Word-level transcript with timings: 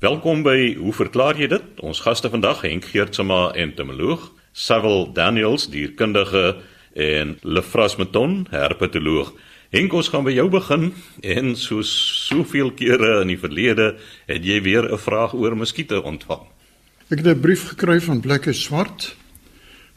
Welkom 0.00 0.40
by 0.40 0.78
Hoe 0.80 0.94
verklaar 0.96 1.36
jy 1.36 1.50
dit? 1.52 1.80
Ons 1.84 1.98
gaste 2.00 2.30
vandag 2.32 2.62
Henk 2.64 2.86
Geertsma, 2.88 3.50
entomoloog, 3.52 4.30
Savel 4.56 5.10
Daniels, 5.12 5.66
dierkundige 5.68 6.54
en 6.96 7.34
Lefras 7.44 7.98
Meton, 8.00 8.46
herpetoloog. 8.48 9.34
Henk, 9.68 9.92
ons 9.92 10.08
gaan 10.08 10.24
by 10.24 10.32
jou 10.32 10.46
begin 10.56 10.86
en 11.20 11.52
so 11.52 11.84
soveel 11.84 12.72
kere 12.80 13.18
in 13.26 13.34
die 13.34 13.36
verlede 13.44 13.90
het 14.24 14.40
jy 14.40 14.62
weer 14.64 14.88
'n 14.88 14.96
vraag 14.96 15.36
oor 15.36 15.52
muskiete 15.52 16.00
ontvang. 16.00 16.48
Ek 17.12 17.20
het 17.20 17.36
'n 17.36 17.40
brief 17.40 17.68
gekry 17.68 18.00
van 18.00 18.24
Blikke 18.24 18.56
Swart. 18.56 19.14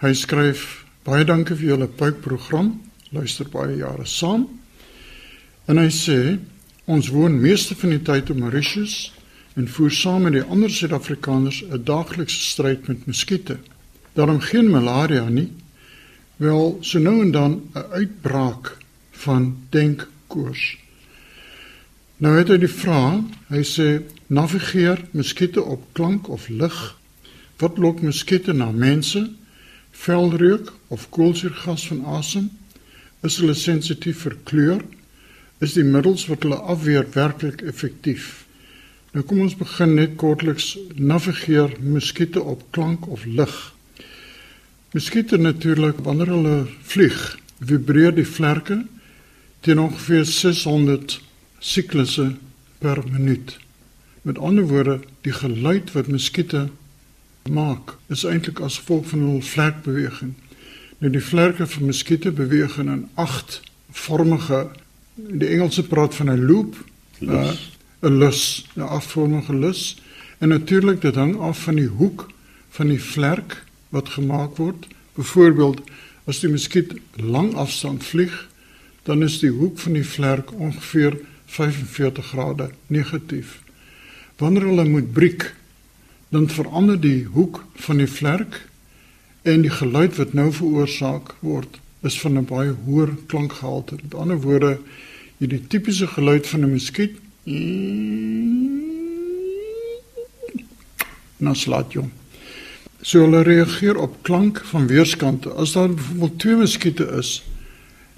Hy 0.03 0.13
skryf: 0.13 0.83
"Baie 1.05 1.23
dankie 1.23 1.55
vir 1.55 1.67
julle 1.67 1.87
puikprogram. 1.87 2.81
Luister 3.11 3.47
baie 3.47 3.77
jare 3.77 4.05
saam." 4.05 4.49
En 5.67 5.77
hy 5.77 5.89
sê: 5.89 6.39
"Ons 6.87 7.07
woon 7.07 7.41
meeste 7.41 7.75
van 7.75 7.89
die 7.89 8.01
tyd 8.01 8.29
op 8.29 8.37
Mauritius 8.37 9.13
en 9.53 9.67
voer 9.67 9.91
saam 9.91 10.21
met 10.25 10.33
die 10.33 10.43
ander 10.43 10.69
Suid-Afrikaners 10.69 11.63
'n 11.63 11.83
daaglikse 11.83 12.41
stryd 12.41 12.87
met 12.87 13.05
muskiete. 13.05 13.57
Daarom 14.13 14.39
geen 14.39 14.69
malaria 14.69 15.29
nie, 15.29 15.51
wel 16.35 16.77
so 16.81 16.99
nou 16.99 17.21
en 17.21 17.31
dan 17.31 17.61
'n 17.73 17.85
uitbraak 17.91 18.77
van 19.11 19.57
denkkoors. 19.69 20.77
Nou 22.17 22.37
het 22.37 22.47
hy 22.47 22.57
die 22.57 22.71
vraag, 22.71 23.23
hy 23.47 23.63
sê 23.63 24.01
navigeer 24.27 25.01
muskiete 25.11 25.61
op 25.61 25.85
klank 25.91 26.27
of 26.27 26.47
lig. 26.49 26.99
Wat 27.57 27.77
lok 27.77 28.01
muskiete 28.01 28.53
na 28.53 28.71
mense? 28.71 29.31
Velreuk 29.91 30.71
of 30.87 31.09
koolsuurgas 31.09 31.87
van 31.87 32.05
asem? 32.05 32.49
Is 33.21 33.37
hulle 33.37 33.53
sensitief 33.53 34.23
vir 34.25 34.37
kleur? 34.43 34.81
Is 35.59 35.73
die 35.73 35.83
middels 35.83 36.25
wat 36.27 36.43
hulle 36.43 36.55
afweer 36.55 37.05
werklik 37.13 37.61
effektief? 37.61 38.42
Nou 39.13 39.21
kom 39.29 39.43
ons 39.43 39.53
begin 39.53 39.91
net 39.93 40.15
kortliks 40.17 40.71
navigeer 40.97 41.75
muskiete 41.85 42.41
op 42.41 42.63
klank 42.73 43.05
of 43.13 43.27
lig. 43.29 43.53
Muskiete 44.93 45.37
natuurlik 45.37 45.99
wanneer 46.01 46.31
hulle 46.33 46.55
vlieg, 46.81 47.19
vibreer 47.61 48.15
die 48.17 48.25
vlerke 48.25 48.79
teen 49.61 49.81
ongeveer 49.83 50.25
600 50.25 51.19
siklusse 51.61 52.31
per 52.81 53.03
minuut. 53.11 53.53
Met 54.25 54.41
ander 54.41 54.65
woorde, 54.71 54.97
die 55.21 55.35
geluid 55.35 55.93
wat 55.93 56.09
muskiete 56.09 56.63
maak, 57.49 57.93
is 58.09 58.25
eintlik 58.25 58.63
as 58.65 58.79
gevolg 58.81 59.11
van 59.11 59.27
hul 59.27 59.43
vlerkbeweging. 59.45 60.33
Nou 60.97 61.13
die 61.13 61.21
vlerke 61.21 61.67
van 61.69 61.85
muskiete 61.91 62.33
beweeg 62.33 62.79
in 62.81 62.89
'n 62.89 63.09
agtvormige 63.13 64.71
die 65.15 65.53
Engelse 65.53 65.83
praat 65.83 66.15
van 66.15 66.33
'n 66.33 66.45
loop, 66.45 66.75
eh, 67.19 67.53
'n 68.03 68.17
lus, 68.17 68.65
'n 68.75 68.81
afvormige 68.81 69.55
lus. 69.55 70.01
En 70.37 70.49
natuurlik 70.49 71.01
dit 71.01 71.15
hang 71.15 71.37
af 71.39 71.63
van 71.63 71.75
die 71.75 71.87
hoek 71.87 72.27
van 72.69 72.87
die 72.87 73.01
vlerk 73.01 73.63
wat 73.89 74.09
gemaak 74.09 74.57
word. 74.57 74.87
Byvoorbeeld, 75.15 75.81
as 76.25 76.39
die 76.39 76.49
muskiet 76.49 76.93
lang 77.15 77.53
afstand 77.53 78.03
vlieg, 78.03 78.47
dan 79.03 79.23
is 79.23 79.39
die 79.39 79.51
hoek 79.51 79.79
van 79.79 79.93
die 79.93 80.07
vlerk 80.07 80.51
ongeveer 80.51 81.17
45 81.45 82.25
grade 82.25 82.69
negatief. 82.87 83.61
Wanneer 84.37 84.65
hulle 84.65 84.85
moet 84.89 85.11
breek, 85.13 85.55
dan 86.29 86.49
verander 86.49 86.99
die 86.99 87.23
hoek 87.23 87.63
van 87.75 87.97
die 87.97 88.07
vlerk 88.07 88.67
en 89.41 89.61
die 89.61 89.71
geluid 89.71 90.15
wat 90.15 90.33
nou 90.33 90.51
veroorsaak 90.51 91.35
word 91.39 91.79
is 92.01 92.19
van 92.19 92.37
'n 92.37 92.45
baie 92.45 92.73
hoër 92.85 93.15
klankgehalte. 93.27 93.95
Met 94.03 94.15
ander 94.15 94.41
woorde, 94.41 94.79
jy 95.37 95.47
die 95.47 95.67
tipiese 95.67 96.07
geluid 96.07 96.47
van 96.47 96.63
'n 96.63 96.71
muskiet 96.71 97.19
na 101.37 101.53
slaat 101.53 101.91
jong. 101.93 102.11
So 103.03 103.25
hulle 103.25 103.43
reageer 103.43 103.97
op 103.99 104.21
klank 104.23 104.61
van 104.71 104.87
weerskante. 104.87 105.49
As 105.49 105.71
daar 105.75 105.89
byvoorbeeld 105.91 106.39
twee 106.39 106.55
muskiete 106.55 107.05
is, 107.19 107.43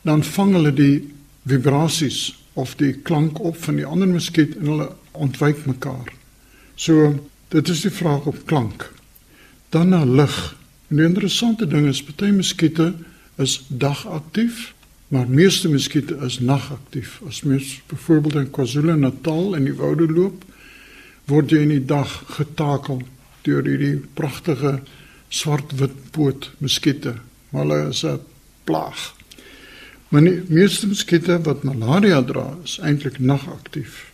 dan 0.01 0.23
vang 0.23 0.53
hulle 0.53 0.73
die 0.73 1.13
vibrasies 1.43 2.43
of 2.53 2.75
die 2.75 2.93
klank 2.93 3.39
op 3.39 3.57
van 3.63 3.75
die 3.75 3.85
ander 3.85 4.07
muskiet 4.07 4.55
en 4.59 4.65
hulle 4.65 4.91
ontwyk 5.11 5.65
mekaar. 5.65 6.13
So 6.75 7.15
dit 7.49 7.69
is 7.69 7.81
die 7.81 7.91
vraag 7.91 8.29
op 8.29 8.45
klank. 8.45 8.93
Dan 9.69 9.89
na 9.89 10.03
lig. 10.05 10.55
En 10.87 11.01
die 11.01 11.05
interessante 11.05 11.67
ding 11.67 11.87
is 11.89 12.03
party 12.03 12.29
muskiete 12.29 12.93
is 13.41 13.65
dagaktief, 13.67 14.74
maar 15.15 15.29
meeste 15.29 15.69
muskiete 15.69 16.17
is 16.27 16.39
nagaktief. 16.39 17.21
As 17.27 17.41
mens 17.41 17.81
byvoorbeeld 17.87 18.35
in 18.35 18.49
KwaZulu-Natal 18.51 19.55
in 19.55 19.63
die 19.63 19.73
woude 19.73 20.09
loop, 20.11 20.43
word 21.31 21.53
jy 21.55 21.61
in 21.63 21.71
die 21.71 21.85
dag 21.87 22.11
getakel 22.35 22.99
deur 23.47 23.63
hierdie 23.63 24.01
pragtige 24.19 24.81
swart-wit 25.31 25.95
poot 26.11 26.49
muskiete. 26.59 27.15
Maar 27.49 27.63
hulle 27.63 27.87
is 27.93 28.03
'n 28.03 28.19
plaag. 28.67 29.15
Maar 30.09 30.21
die 30.21 30.43
meeste 30.47 30.87
muskiete 30.87 31.39
wat 31.41 31.63
malaria 31.63 32.21
dra, 32.23 32.57
is 32.63 32.77
eintlik 32.79 33.19
nagaktief. 33.19 34.11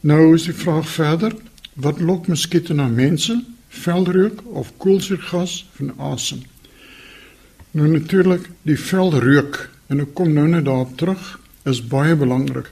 Nou 0.00 0.34
is 0.34 0.44
die 0.44 0.54
vraag 0.54 0.88
verder, 0.88 1.34
wat 1.74 2.00
lok 2.00 2.26
muskiete 2.26 2.74
na 2.74 2.88
mense? 2.88 3.44
Velreuk 3.68 4.42
of 4.46 4.72
koolsuurgas 4.76 5.68
van 5.72 5.94
asem? 5.98 6.42
Nou 7.70 7.88
natuurlik, 7.88 8.50
die 8.62 8.78
velreuk 8.78 9.69
en 9.90 10.00
ek 10.04 10.14
kom 10.14 10.32
nou 10.32 10.46
net 10.48 10.64
daarop 10.68 10.96
terug, 11.00 11.40
is 11.66 11.82
baie 11.82 12.14
belangrik. 12.16 12.70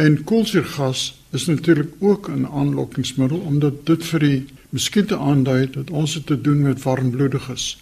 En 0.00 0.16
koolsuurgas 0.24 1.12
is 1.36 1.46
natuurlik 1.46 1.92
ook 2.00 2.28
'n 2.28 2.46
aanlokkingsmiddel 2.46 3.38
omdat 3.38 3.86
dit 3.86 4.04
vir 4.04 4.20
die 4.20 4.44
muskiete 4.70 5.16
aandui 5.16 5.70
dat 5.70 5.90
ons 5.90 6.20
te 6.24 6.40
doen 6.40 6.62
met 6.62 6.82
warmbloediges. 6.82 7.78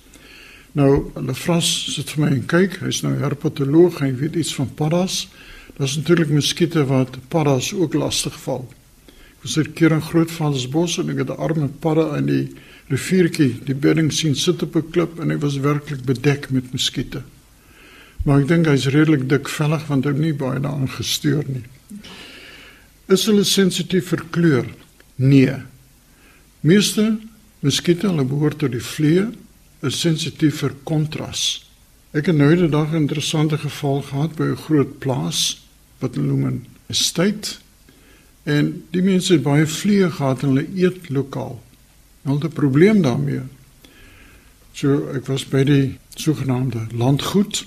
Nou, 0.72 1.10
hulle 1.15 1.34
vras 1.34 1.94
sit 1.94 2.10
vir 2.10 2.25
my 2.25 2.31
en 2.31 2.47
kyk, 2.47 2.77
hy's 2.83 3.03
nou 3.03 3.15
herpetoloog, 3.19 3.99
hy 4.00 4.15
weet 4.15 4.34
iets 4.34 4.55
van 4.55 4.75
paddas. 4.75 5.28
Daar's 5.77 5.97
natuurlik 5.97 6.28
muskiete 6.28 6.84
wat 6.87 7.19
paddas 7.28 7.72
ook 7.75 7.94
lastig 7.94 8.41
val. 8.41 8.69
Ek 9.09 9.43
was 9.43 9.56
'n 9.56 9.72
keer 9.72 9.93
in 9.93 10.03
Grootvadersbos 10.03 10.99
en 10.99 11.10
ek 11.10 11.19
het 11.19 11.31
'n 11.31 11.43
arme 11.43 11.69
padda 11.69 12.16
in 12.16 12.27
die 12.27 12.49
riviertjie, 12.89 13.60
die 13.65 13.75
bedding 13.75 14.12
sien 14.12 14.34
sit 14.34 14.62
op 14.62 14.77
'n 14.77 14.91
klip 14.91 15.21
en 15.21 15.31
hy 15.31 15.39
was 15.39 15.59
werklik 15.59 16.05
bedek 16.05 16.50
met 16.50 16.72
muskiete. 16.72 17.22
Maar 18.25 18.42
ek 18.42 18.48
dink 18.50 18.69
hy's 18.69 18.91
redelik 18.92 19.28
dikvellig 19.31 19.86
want 19.88 20.04
hy 20.04 20.12
het 20.12 20.20
nie 20.20 20.34
baie 20.36 20.60
daaraan 20.60 20.91
gesteur 20.92 21.44
nie. 21.48 21.64
Is 23.08 23.25
hulle 23.26 23.47
sensitief 23.48 24.12
vir 24.12 24.25
kleur? 24.31 24.66
Nee. 25.16 25.56
Meeste 26.60 27.16
muskiete, 27.64 28.10
hulle 28.10 28.26
behoort 28.28 28.60
tot 28.60 28.75
die 28.75 28.84
vliee 28.84 29.30
is 29.86 30.00
sensitief 30.00 30.60
vir 30.60 30.76
kontras. 30.84 31.64
Ek 32.12 32.28
het 32.28 32.36
nou 32.36 32.50
die 32.56 32.69
dag 32.69 32.92
'n 32.92 33.06
interessante 33.06 33.56
geval 33.59 34.03
gehad 34.03 34.36
by 34.36 34.53
'n 34.53 34.62
groot 34.66 34.98
plaas 34.98 35.62
wat 36.00 36.14
hulle 36.14 36.26
noem 36.26 36.47
'n 36.47 36.66
estate 36.88 37.59
en 38.44 38.84
die 38.91 39.03
mense 39.03 39.32
het 39.32 39.42
baie 39.42 39.66
vliee 39.66 40.10
gehad 40.10 40.42
in 40.42 40.48
hulle 40.48 40.66
eetlokaal. 40.75 41.62
Hulle 42.22 42.38
het 42.38 42.44
'n 42.44 42.53
probleem 42.53 43.03
daarmee. 43.03 43.42
So 44.72 45.09
ek 45.14 45.26
was 45.26 45.44
by 45.44 45.64
die 45.64 45.98
sogenaamde 46.14 46.86
landgoed 46.92 47.66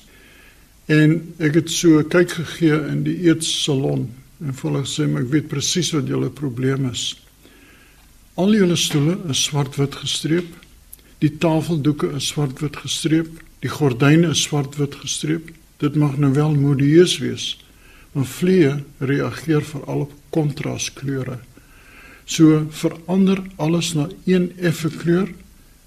en 0.92 1.20
ek 1.40 1.62
het 1.62 1.72
so 1.72 2.04
kyk 2.04 2.36
gegee 2.40 2.80
in 2.90 3.06
die 3.08 3.20
eetsalon 3.30 4.10
en 4.44 4.58
volgens 4.60 4.98
sê 4.98 5.08
ek 5.08 5.30
weet 5.32 5.52
presies 5.52 5.94
wat 5.96 6.10
julle 6.10 6.30
probleem 6.30 6.90
is. 6.92 7.14
Al 8.36 8.56
julle 8.58 8.76
stoele 8.76 9.20
is 9.30 9.46
swart-wit 9.46 9.96
gestreep 10.02 10.50
Die 11.24 11.32
tafeldoeke 11.40 12.10
is 12.18 12.26
swart-wit 12.34 12.76
gestreep, 12.84 13.30
die 13.64 13.72
gordyne 13.72 14.34
is 14.34 14.42
swart-wit 14.44 14.98
gestreep. 15.00 15.54
Dit 15.80 15.96
mag 16.00 16.18
nou 16.20 16.34
wel 16.36 16.58
modieus 16.60 17.16
wees, 17.24 17.46
maar 18.12 18.28
vliee 18.28 18.74
reageer 19.00 19.64
veral 19.64 20.04
op 20.04 20.18
kontraskleure. 20.36 21.38
So 22.28 22.66
verander 22.76 23.40
alles 23.56 23.94
na 23.96 24.10
een 24.28 24.52
effe 24.60 24.92
kleur 24.92 25.32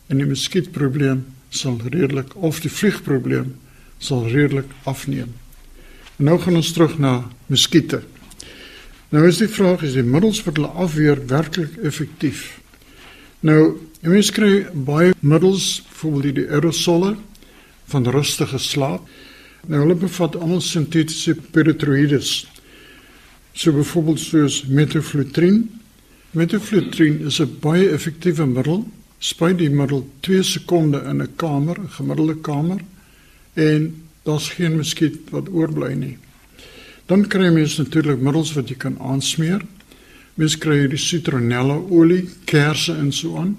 en 0.09 0.23
die 0.23 0.29
muskietprobleem 0.29 1.25
sal 1.53 1.76
redelik 1.85 2.32
of 2.37 2.62
die 2.65 2.73
vliegprobleem 2.73 3.53
sal 3.98 4.28
redelik 4.28 4.70
afneem. 4.84 5.32
Nou 6.16 6.38
gaan 6.40 6.56
ons 6.56 6.72
terug 6.72 6.98
na 6.98 7.26
muskiete. 7.46 8.02
Nou 9.12 9.26
is 9.28 9.38
die 9.38 9.50
vraag 9.52 9.84
is 9.87 9.96
die 9.96 10.04
middels 10.06 10.40
wat 10.46 10.56
hulle 10.56 10.72
afweer 10.82 11.20
werklik 11.28 11.76
effektief? 11.84 12.56
Nou, 13.44 13.76
jy 14.00 14.10
mens 14.10 14.32
kry 14.34 14.66
baie 14.72 15.12
middels, 15.20 15.82
byvoorbeeld 15.90 16.40
die 16.40 16.48
aerosolle 16.48 17.14
van 17.93 18.08
rustige 18.10 18.58
slaap. 18.58 19.06
Nou 19.69 19.82
hulle 19.84 19.98
bevat 19.98 20.37
almal 20.40 20.62
sintetiese 20.64 21.37
pyrethroïdes. 21.52 22.46
So 23.52 23.72
byvoorbeeld 23.76 24.20
soos 24.20 24.62
metoflutrien. 24.69 25.64
Metoflutrien 26.32 27.26
is 27.26 27.40
'n 27.40 27.58
baie 27.60 27.90
effektiewe 27.90 28.46
middel. 28.46 28.87
Spuit 29.19 29.58
die 29.58 29.70
middel 29.70 30.08
2 30.20 30.43
sekonde 30.43 31.02
in 31.04 31.22
'n 31.22 31.37
kamer, 31.37 31.78
'n 31.81 31.88
gemiddelde 31.90 32.37
kamer 32.40 32.81
en 33.56 33.88
daar's 34.23 34.50
geen 34.55 34.76
muskiet 34.76 35.31
wat 35.32 35.49
oorbly 35.49 35.93
nie. 35.97 36.17
Dan 37.06 37.26
kry 37.31 37.49
mens 37.55 37.76
natuurlik 37.79 38.20
middels 38.20 38.53
wat 38.56 38.69
jy 38.69 38.76
kan 38.82 38.99
aansmeer. 38.99 39.62
Mens 40.37 40.56
kry 40.61 40.85
die 40.91 41.00
citronella 41.00 41.79
olie, 41.91 42.26
kersse 42.44 42.97
en 42.99 43.12
so 43.14 43.38
aan. 43.41 43.55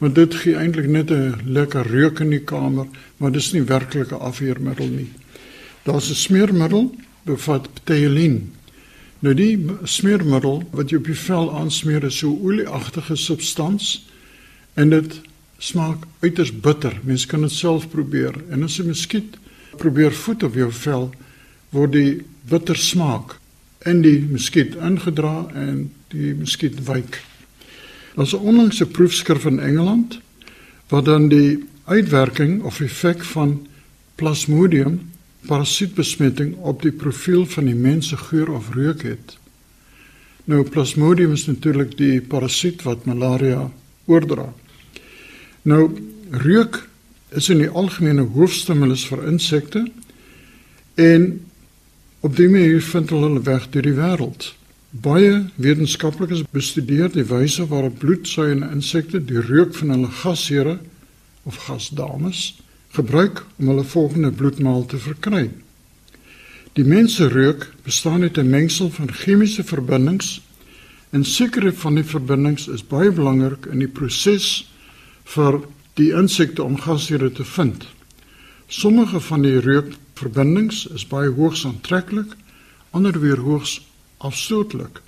Maar 0.00 0.12
dit 0.16 0.34
gee 0.42 0.56
eintlik 0.56 0.88
net 0.88 1.10
'n 1.10 1.40
lekker 1.44 1.86
reuk 1.86 2.20
in 2.20 2.30
die 2.30 2.44
kamer, 2.44 2.86
maar 3.16 3.32
dis 3.32 3.52
nie 3.52 3.62
werklike 3.62 4.14
afweermiddel 4.14 4.88
nie. 4.88 5.10
Daar's 5.84 6.10
'n 6.10 6.14
smeermiddel 6.14 6.94
bevat 7.24 7.68
pteelien. 7.74 8.52
Nou 9.20 9.34
die 9.34 9.66
smeermiddel 9.84 10.62
wat 10.70 10.90
jy 10.90 10.96
op 10.96 11.04
die 11.04 11.14
vel 11.14 11.58
aansmeer 11.58 12.04
is 12.04 12.18
so 12.18 12.38
olieagtige 12.42 13.16
substans 13.16 14.06
en 14.74 14.90
dit 14.90 15.20
smaak 15.60 16.06
uiters 16.24 16.52
bitter. 16.52 16.96
Mens 17.04 17.26
kan 17.28 17.44
dit 17.44 17.52
self 17.52 17.88
probeer 17.92 18.34
en 18.50 18.64
as 18.64 18.78
jy 18.80 18.88
muskiet 18.88 19.36
probeer 19.78 20.14
voet 20.24 20.42
op 20.48 20.56
jou 20.58 20.70
vel 20.72 21.10
word 21.70 21.92
die 21.94 22.12
bitter 22.50 22.76
smaak 22.76 23.36
in 23.86 24.02
die 24.04 24.18
muskiet 24.26 24.74
ingedra 24.76 25.46
en 25.56 25.90
die 26.12 26.32
muskiet 26.34 26.80
wyk. 26.88 27.20
Daar's 28.16 28.34
'n 28.34 28.42
onlangse 28.42 28.86
proefskrif 28.86 29.44
in 29.46 29.60
Engeland 29.60 30.20
wat 30.88 31.04
dan 31.04 31.28
die 31.28 31.64
uitwerking 31.84 32.62
of 32.62 32.80
effek 32.80 33.24
van 33.24 33.66
Plasmodium 34.14 35.00
parasietbesmetting 35.46 36.56
op 36.56 36.82
die 36.82 36.92
profiel 36.92 37.46
van 37.46 37.64
die 37.64 37.74
mens 37.74 38.08
se 38.08 38.16
geur 38.16 38.50
of 38.52 38.74
reuk 38.74 39.02
het. 39.02 39.38
Nou 40.44 40.64
Plasmodium 40.68 41.32
is 41.32 41.46
natuurlik 41.46 41.96
die 41.96 42.20
parasiet 42.20 42.82
wat 42.82 43.04
malaria 43.04 43.70
oordra. 44.04 44.52
Nou 45.62 45.90
reuk 46.30 46.88
is 47.36 47.48
in 47.48 47.60
die 47.60 47.68
algemene 47.68 48.24
hoofstimulus 48.34 49.04
vir 49.10 49.26
insekte 49.28 49.84
en 50.94 51.26
op 52.20 52.36
die 52.36 52.48
manier 52.48 52.80
vind 52.84 53.12
hulle 53.12 53.42
weg 53.44 53.68
deur 53.72 53.84
die 53.84 53.96
wêreld. 53.96 54.50
Baie 54.90 55.46
wetenskaplikes 55.60 56.42
bestudeer 56.50 57.12
die 57.12 57.26
wyse 57.28 57.66
waarop 57.68 58.00
bloedsuigende 58.00 58.70
insekte 58.74 59.20
die 59.24 59.40
reuk 59.40 59.76
van 59.76 59.92
hulle 59.94 60.10
gasheere 60.22 60.78
of 61.44 61.60
gasdames 61.68 62.60
gebruik 62.96 63.44
om 63.58 63.68
hulle 63.70 63.84
volgende 63.84 64.32
bloedmaal 64.32 64.86
te 64.86 64.98
verkry. 64.98 65.50
Die 66.72 66.84
mens 66.84 67.16
se 67.20 67.28
reuk 67.28 67.68
bestaan 67.84 68.22
uit 68.22 68.38
'n 68.38 68.50
mengsel 68.50 68.90
van 68.90 69.12
chemiese 69.12 69.64
verbindings 69.64 70.40
en 71.10 71.24
sekere 71.24 71.72
van 71.72 71.94
die 71.94 72.04
verbindings 72.04 72.68
is 72.68 72.86
baie 72.86 73.12
belangrik 73.12 73.66
in 73.66 73.78
die 73.78 73.88
proses 73.88 74.69
vir 75.30 75.60
die 75.98 76.10
insekte 76.16 76.62
om 76.64 76.78
gasheere 76.80 77.30
te 77.32 77.44
vind. 77.44 77.86
Sommige 78.66 79.20
van 79.20 79.42
die 79.42 79.58
reukverbindings 79.62 80.86
is 80.94 81.06
baie 81.06 81.30
hoogs 81.34 81.64
aantreklik, 81.66 82.34
ander 82.90 83.18
weer 83.20 83.42
hoogs 83.42 83.80
afstootlik. 84.18 85.00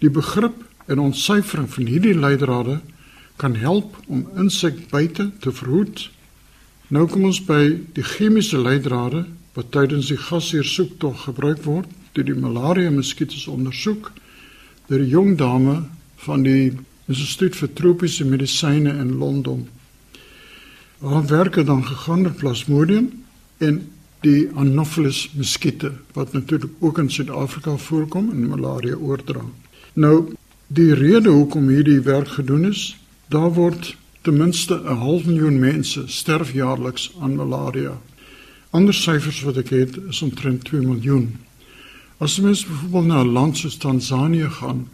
Die 0.00 0.10
begrip 0.10 0.56
en 0.86 0.98
ontsyfering 0.98 1.68
van 1.70 1.86
hierdie 1.86 2.16
leidrade 2.18 2.80
kan 3.36 3.54
help 3.56 3.96
om 4.06 4.26
insekbyte 4.36 5.30
te 5.40 5.52
verhoed. 5.52 6.08
Nou 6.88 7.06
kom 7.08 7.24
ons 7.30 7.40
by 7.46 7.78
die 7.96 8.04
chemiese 8.04 8.60
leidrade 8.60 9.24
wat 9.56 9.72
tydens 9.72 10.10
die 10.12 10.20
gasheersoektog 10.20 11.26
gebruik 11.26 11.62
word 11.64 11.88
deur 12.12 12.28
die 12.28 12.36
malaria 12.36 12.90
muskiete 12.92 13.38
ondersoek 13.50 14.10
deur 14.88 15.00
'n 15.00 15.08
jong 15.08 15.36
dame 15.38 15.84
van 16.24 16.42
die 16.42 16.72
Instituut 17.10 17.56
vir 17.56 17.72
Tropiese 17.74 18.24
Medisyne 18.24 18.92
in 19.00 19.16
Londen. 19.18 19.68
Haar 21.02 21.26
werk 21.26 21.54
het 21.54 21.66
dan 21.66 21.84
gegaan 21.86 22.22
met 22.22 22.36
Plasmodium 22.36 23.10
en 23.58 23.80
die 24.22 24.48
Anopheles 24.54 25.30
muskiete 25.34 25.92
wat 26.14 26.32
natuurlik 26.32 26.70
ook 26.78 26.98
in 26.98 27.10
Suid-Afrika 27.10 27.76
voorkom 27.76 28.30
en 28.30 28.48
malaria 28.48 28.94
oordra. 28.94 29.42
Nou, 29.92 30.34
die 30.66 30.94
rede 30.94 31.28
hoekom 31.28 31.68
hierdie 31.68 32.00
werk 32.00 32.28
gedoen 32.28 32.68
is, 32.70 32.96
daar 33.26 33.50
word 33.52 33.96
ten 34.22 34.36
minste 34.36 34.74
'n 34.74 34.96
half 34.96 35.24
miljoen 35.24 35.58
mense 35.58 36.02
sterf 36.06 36.52
jaarliks 36.52 37.12
aan 37.20 37.36
malaria. 37.36 37.98
Ander 38.70 38.94
syfers 38.94 39.42
wat 39.42 39.56
ek 39.56 39.68
het 39.68 39.96
is 40.08 40.22
omtrent 40.22 40.64
2 40.64 40.80
miljoen. 40.80 41.36
As 42.18 42.40
mens 42.40 42.66
byvoorbeeld 42.66 43.06
na 43.06 43.22
'n 43.22 43.32
land 43.32 43.56
soos 43.56 43.76
Tansanië 43.76 44.50
gaan, 44.50 44.88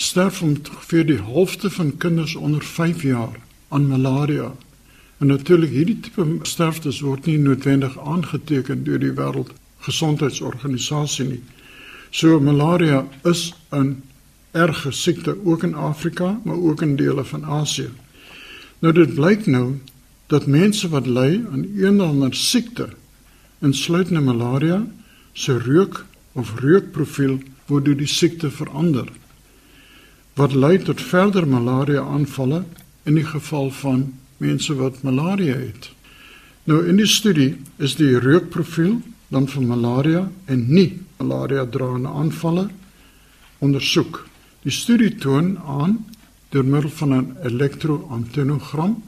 sterf 0.00 0.40
ongeveer 0.42 1.06
die 1.06 1.20
helfte 1.20 1.70
van 1.70 1.96
kinders 1.96 2.34
onder 2.34 2.64
5 2.64 3.02
jaar 3.02 3.38
aan 3.68 3.86
malaria. 3.86 4.52
En 5.18 5.26
natuurlik 5.26 5.70
hierdie 5.70 6.00
tipe 6.00 6.38
sterftes 6.42 7.00
word 7.04 7.26
nie 7.28 7.38
noodwendig 7.38 7.98
aangeteken 7.98 8.84
deur 8.84 8.98
die 9.02 9.12
wêreldgesondheidsorganisasie 9.18 11.26
nie. 11.28 11.42
So 12.10 12.40
malaria 12.40 13.08
is 13.28 13.54
'n 13.70 14.02
erge 14.50 14.90
siekte 14.90 15.36
ook 15.44 15.62
in 15.62 15.74
Afrika, 15.74 16.40
maar 16.44 16.56
ook 16.56 16.82
in 16.82 16.96
dele 16.96 17.24
van 17.24 17.44
Asië. 17.44 17.90
Nou 18.78 18.94
dit 18.94 19.14
blyk 19.14 19.46
nou 19.46 19.78
dat 20.26 20.46
mense 20.46 20.88
wat 20.88 21.06
ly 21.06 21.44
aan 21.52 21.66
een 21.76 22.00
of 22.00 22.08
ander 22.08 22.34
siekte, 22.34 22.88
insluitende 23.58 24.20
malaria, 24.20 24.86
se 25.32 25.58
reuk 25.58 26.04
of 26.32 26.60
reukprofiel 26.60 27.38
word 27.66 27.84
deur 27.84 27.96
die 27.96 28.06
siekte 28.06 28.50
verander 28.50 29.06
wat 30.34 30.54
lei 30.54 30.78
tot 30.78 31.00
verder 31.00 31.46
malaria 31.48 32.02
aanvalle 32.02 32.64
in 33.04 33.14
die 33.14 33.26
geval 33.26 33.70
van 33.70 34.12
mense 34.36 34.74
wat 34.74 35.02
malaria 35.02 35.56
het. 35.56 35.90
Nou 36.64 36.86
in 36.88 36.96
die 37.00 37.08
studie 37.08 37.56
is 37.76 37.96
die 37.98 38.18
reukprofiel 38.18 39.00
dan 39.28 39.48
van 39.48 39.66
malaria 39.66 40.30
en 40.44 40.66
nie 40.68 41.00
malaria 41.18 41.66
draende 41.66 42.08
aanvalle 42.08 42.68
ondersoek. 43.58 44.24
Die 44.62 44.72
studie 44.72 45.14
toon 45.18 45.58
aan 45.58 45.98
deur 46.50 46.64
middel 46.64 46.90
van 46.90 47.14
'n 47.14 47.36
elektroantenogram. 47.42 49.02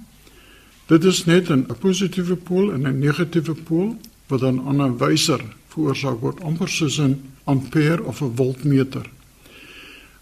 Dit 0.86 1.04
is 1.04 1.24
net 1.24 1.50
'n 1.50 1.66
positiewe 1.80 2.36
pool 2.36 2.72
en 2.72 2.86
'n 2.86 2.98
negatiewe 2.98 3.54
pool 3.54 3.96
wat 4.26 4.40
dan 4.40 4.66
aan 4.66 4.82
'n 4.82 4.98
wyser 4.98 5.40
veroorsaak 5.68 6.20
word 6.20 6.40
amper 6.40 6.68
soos 6.68 6.98
'n 7.00 7.20
ampere 7.44 8.02
of 8.02 8.20
'n 8.22 8.32
voltmeter. 8.34 9.10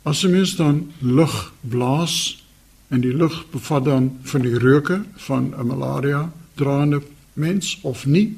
As 0.02 0.24
'n 0.24 0.30
mens 0.30 0.56
dan 0.56 0.92
lug 0.98 1.52
blaas 1.60 2.44
en 2.88 3.00
die 3.00 3.14
lug 3.16 3.50
bevat 3.50 3.84
dan 3.84 4.18
van 4.22 4.40
die 4.40 4.58
reuke 4.58 5.02
van 5.16 5.54
'n 5.58 5.66
malaria 5.66 6.32
draande 6.54 7.02
mens 7.32 7.78
of 7.82 8.06
nie, 8.06 8.36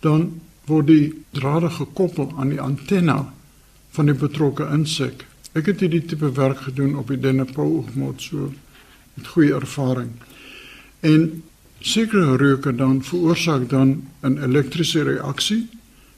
dan 0.00 0.40
word 0.64 0.86
die 0.86 1.24
drade 1.30 1.70
gekoppel 1.70 2.32
aan 2.36 2.48
die 2.48 2.60
antenna 2.60 3.32
van 3.90 4.06
die 4.06 4.14
betrokke 4.14 4.68
insek. 4.72 5.26
Ek 5.52 5.66
het 5.66 5.80
hierdie 5.80 6.04
tipe 6.04 6.32
werk 6.32 6.58
gedoen 6.58 6.96
op 6.96 7.08
die 7.08 7.20
Dennepougmot 7.20 8.22
so 8.22 8.52
met 9.14 9.26
goeie 9.26 9.54
ervaring. 9.54 10.10
En 11.00 11.42
sekere 11.80 12.36
reuke 12.36 12.74
dan 12.74 13.02
veroorsaak 13.04 13.68
dan 13.68 14.08
'n 14.20 14.38
elektriese 14.42 15.02
reaksie. 15.02 15.68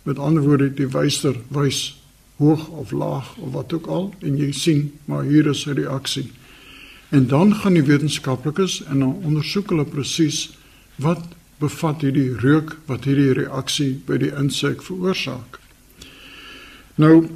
Met 0.03 0.19
ander 0.19 0.43
woorde, 0.43 0.75
die 0.75 0.89
wyster 0.89 1.37
wys 1.49 2.04
hoog 2.37 2.69
of 2.69 2.91
laag 2.91 3.37
of 3.37 3.53
wat 3.53 3.73
ook 3.73 3.87
al 3.87 4.15
en 4.19 4.37
jy 4.37 4.51
sien 4.53 4.93
maar 5.05 5.23
hier 5.25 5.47
is 5.47 5.67
'n 5.67 5.79
reaksie. 5.79 6.31
En 7.09 7.27
dan 7.27 7.55
gaan 7.55 7.73
die 7.73 7.83
wetenskaplikes 7.83 8.83
en 8.85 8.99
dan 8.99 9.21
ondersoek 9.23 9.69
hulle 9.69 9.85
presies 9.85 10.57
wat 10.97 11.23
bevat 11.59 12.01
hierdie 12.01 12.37
reuk 12.37 12.77
wat 12.87 13.05
hierdie 13.05 13.33
reaksie 13.33 14.03
by 14.07 14.17
die 14.17 14.33
insek 14.35 14.83
veroorsaak. 14.83 15.61
Nou 16.95 17.29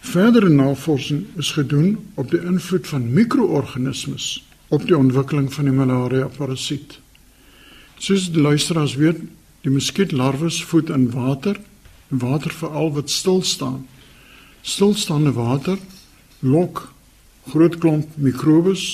verdere 0.00 0.48
navorsing 0.48 1.26
is 1.36 1.52
gedoen 1.52 1.96
op 2.14 2.30
die 2.30 2.40
invloed 2.40 2.86
van 2.86 3.12
mikroorganismes 3.12 4.44
op 4.68 4.86
die 4.86 4.96
ontwikkeling 4.96 5.52
van 5.54 5.64
die 5.64 5.74
malaria 5.74 6.28
parasiet. 6.36 6.98
Soos 7.98 8.30
die 8.32 8.42
luisteraars 8.42 8.94
weet, 8.94 9.20
die 9.60 9.70
muskietlarwes 9.70 10.64
voed 10.64 10.90
in 10.90 11.10
water, 11.10 11.56
water 12.08 12.50
veral 12.50 12.92
wat 12.92 13.10
stil 13.10 13.42
staan 13.42 13.86
stilstaande 14.66 15.32
water 15.32 15.78
lok 16.42 16.88
groot 17.46 17.78
klomp 17.78 18.16
mikrobes. 18.18 18.86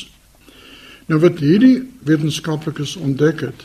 Nou 1.09 1.21
wat 1.23 1.41
hierdie 1.41 1.83
wetenskaplikes 2.05 2.97
ontdek 3.01 3.41
het, 3.47 3.65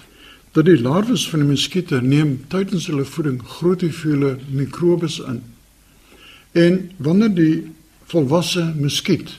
dat 0.56 0.66
die 0.66 0.80
larwes 0.80 1.28
van 1.30 1.44
die 1.44 1.50
muskiete 1.52 2.00
neem 2.02 2.38
tydens 2.52 2.88
hulle 2.90 3.06
voeding 3.06 3.42
groot 3.58 3.84
hoeveelhede 3.84 4.48
mikrobes 4.56 5.20
in. 5.20 5.42
En 6.58 6.80
wanneer 7.04 7.36
die 7.36 7.58
volwasse 8.08 8.64
muskiet 8.80 9.36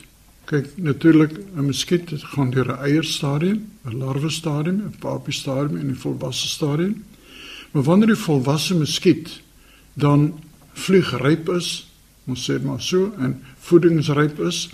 kyk 0.49 0.69
natuurlik 0.77 1.33
'n 1.55 1.65
muskiet 1.65 2.09
gaan 2.33 2.49
deur 2.49 2.69
'n 2.71 2.81
eierstadium, 2.85 3.69
'n 3.85 3.97
larwestadium, 3.97 4.81
'n 4.81 4.95
papiestadium 4.99 5.77
en 5.77 5.89
'n 5.89 5.95
volwasse 5.95 6.47
stadium. 6.47 7.03
Maar 7.71 7.83
wanneer 7.83 8.07
die 8.07 8.25
volwasse 8.25 8.75
muskiet 8.75 9.41
dan 9.93 10.39
vlieg 10.73 11.21
ryp 11.21 11.49
is 11.49 11.88
ons 12.29 12.45
sê 12.45 12.59
maar 12.63 12.81
so 12.81 13.11
en 13.19 13.39
voedingsryp 13.67 14.39
is, 14.47 14.69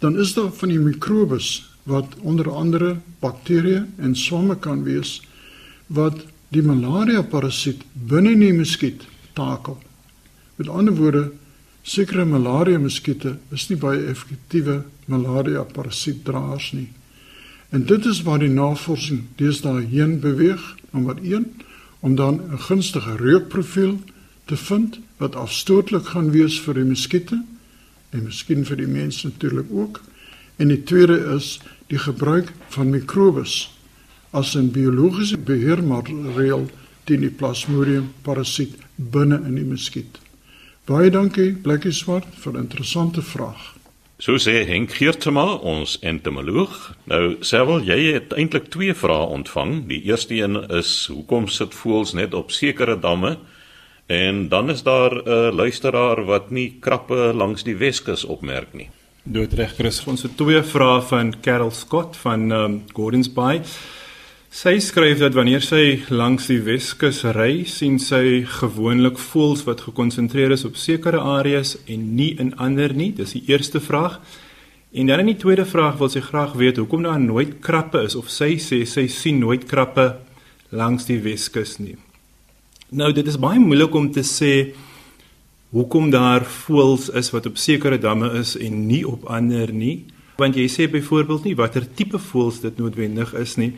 dan 0.00 0.18
is 0.18 0.34
daar 0.34 0.50
van 0.52 0.72
die 0.72 0.80
mikrobes 0.80 1.70
wat 1.88 2.16
onder 2.20 2.50
andere 2.50 2.96
bakterieë 3.20 3.86
en 3.98 4.16
swamme 4.16 4.56
kan 4.58 4.84
wees 4.84 5.18
wat 5.86 6.24
die 6.54 6.62
malaria 6.62 7.22
parasiet 7.22 7.82
binne 7.94 8.34
in 8.34 8.42
die 8.42 8.54
muskiet 8.54 9.04
takel. 9.38 9.78
Met 10.58 10.68
ander 10.68 10.94
woorde, 10.96 11.30
sekere 11.82 12.24
malaria 12.24 12.78
muskiete 12.78 13.36
is 13.54 13.68
nie 13.70 13.78
baie 13.80 14.02
effektiewe 14.10 14.82
malaria 15.10 15.64
parasietdraers 15.64 16.72
nie. 16.76 16.88
En 17.70 17.86
dit 17.86 18.06
is 18.06 18.22
waar 18.26 18.42
die 18.42 18.50
navorsing 18.50 19.24
deesdae 19.38 19.84
heen 19.92 20.18
beweeg, 20.20 20.62
nommer 20.90 21.18
1, 21.22 21.46
om 22.00 22.16
dan 22.18 22.40
'n 22.50 22.58
gunstige 22.58 23.16
reukprofiel 23.16 23.98
te 24.50 24.58
vind 24.58 24.98
wat 25.22 25.36
afstootlik 25.38 26.10
gaan 26.12 26.30
wees 26.34 26.58
vir 26.64 26.80
die 26.80 26.86
muskiete 26.88 27.38
en 28.10 28.24
miskien 28.26 28.64
vir 28.66 28.80
die 28.80 28.88
mens 28.90 29.22
natuurlik 29.22 29.70
ook. 29.70 30.00
En 30.58 30.72
die 30.72 30.82
tweede 30.82 31.18
is 31.36 31.60
die 31.92 31.98
gebruik 31.98 32.50
van 32.74 32.90
mikrobes 32.90 33.70
as 34.30 34.56
'n 34.56 34.70
biologiese 34.74 35.38
beheermaatreël 35.38 36.66
teen 37.04 37.20
die 37.20 37.30
Plasmodium 37.30 38.12
parasiet 38.22 38.74
binne 38.96 39.40
in 39.46 39.54
die 39.54 39.64
muskiet. 39.64 40.18
Baie 40.84 41.10
dankie 41.10 41.52
Blikkie 41.52 41.92
Swart 41.92 42.26
vir 42.42 42.52
'n 42.52 42.62
interessante 42.66 43.22
vraag. 43.22 43.74
So 44.18 44.36
sê 44.36 44.66
Henk 44.66 44.92
Geertema, 44.92 45.54
ons 45.54 45.98
entomoloog. 45.98 46.96
Nou, 47.04 47.36
Sewel, 47.40 47.80
jy 47.82 48.12
het 48.12 48.32
eintlik 48.32 48.66
twee 48.68 48.94
vrae 48.94 49.26
ontvang. 49.26 49.86
Die 49.86 50.02
eerste 50.02 50.34
een 50.34 50.68
is: 50.68 51.06
Hoekom 51.06 51.48
sit 51.48 51.74
voëls 51.74 52.12
net 52.12 52.34
op 52.34 52.50
sekere 52.50 52.98
damme? 52.98 53.38
En 54.10 54.48
dan 54.48 54.70
is 54.70 54.82
daar 54.82 55.14
'n 55.14 55.28
uh, 55.28 55.54
luisteraar 55.54 56.24
wat 56.24 56.50
nie 56.50 56.76
krappe 56.80 57.32
langs 57.34 57.62
die 57.62 57.76
Weskus 57.76 58.24
opmerk 58.24 58.72
nie. 58.72 58.90
Doodreg, 59.22 59.74
Chris. 59.74 60.04
Ons 60.04 60.22
het 60.22 60.36
twee 60.36 60.62
vrae 60.62 61.02
van 61.02 61.40
Carol 61.40 61.70
Scott 61.70 62.16
van 62.16 62.50
um, 62.50 62.82
Gordons 62.92 63.32
Bay. 63.32 63.62
Sy 64.48 64.78
skryf 64.78 65.18
dat 65.18 65.34
wanneer 65.34 65.62
sy 65.62 66.02
langs 66.08 66.46
die 66.46 66.58
Weskus 66.62 67.22
ry, 67.22 67.64
sien 67.64 67.98
sy 67.98 68.42
gewoonlik 68.48 69.18
voëls 69.18 69.64
wat 69.64 69.80
gekonsentreer 69.80 70.50
is 70.50 70.64
op 70.64 70.76
sekere 70.76 71.20
areas 71.20 71.76
en 71.86 72.14
nie 72.14 72.34
in 72.38 72.56
ander 72.56 72.94
nie. 72.94 73.12
Dis 73.12 73.32
die 73.32 73.44
eerste 73.46 73.80
vraag. 73.80 74.20
En 74.92 75.06
dan 75.06 75.18
in 75.18 75.26
die 75.26 75.36
tweede 75.36 75.64
vraag 75.64 75.98
wil 75.98 76.08
sy 76.08 76.20
graag 76.20 76.52
weet 76.52 76.76
hoekom 76.76 77.02
daar 77.02 77.20
nooit 77.20 77.60
krappe 77.60 78.02
is 78.02 78.14
of 78.14 78.28
sy 78.28 78.56
sê 78.58 78.82
sy 78.84 79.06
sien 79.06 79.38
nooit 79.38 79.64
krappe 79.70 80.16
langs 80.70 81.06
die 81.06 81.22
Weskus 81.22 81.78
nie. 81.78 81.96
Nou 82.90 83.12
dit 83.14 83.26
is 83.30 83.36
baie 83.38 83.60
moeilik 83.62 83.94
om 83.94 84.08
te 84.10 84.24
sê 84.26 84.72
hoekom 85.70 86.08
daar 86.10 86.42
voëls 86.42 87.06
is 87.14 87.28
wat 87.30 87.46
op 87.46 87.60
sekere 87.62 88.00
damme 88.02 88.32
is 88.40 88.56
en 88.58 88.80
nie 88.88 89.04
op 89.06 89.28
ander 89.30 89.70
nie, 89.70 90.08
want 90.40 90.58
jy 90.58 90.66
sê 90.66 90.88
byvoorbeeld 90.90 91.46
nie 91.46 91.54
watter 91.54 91.86
tipe 91.86 92.18
voëls 92.18 92.58
dit 92.64 92.80
noodwendig 92.82 93.30
is 93.38 93.54
nie. 93.62 93.76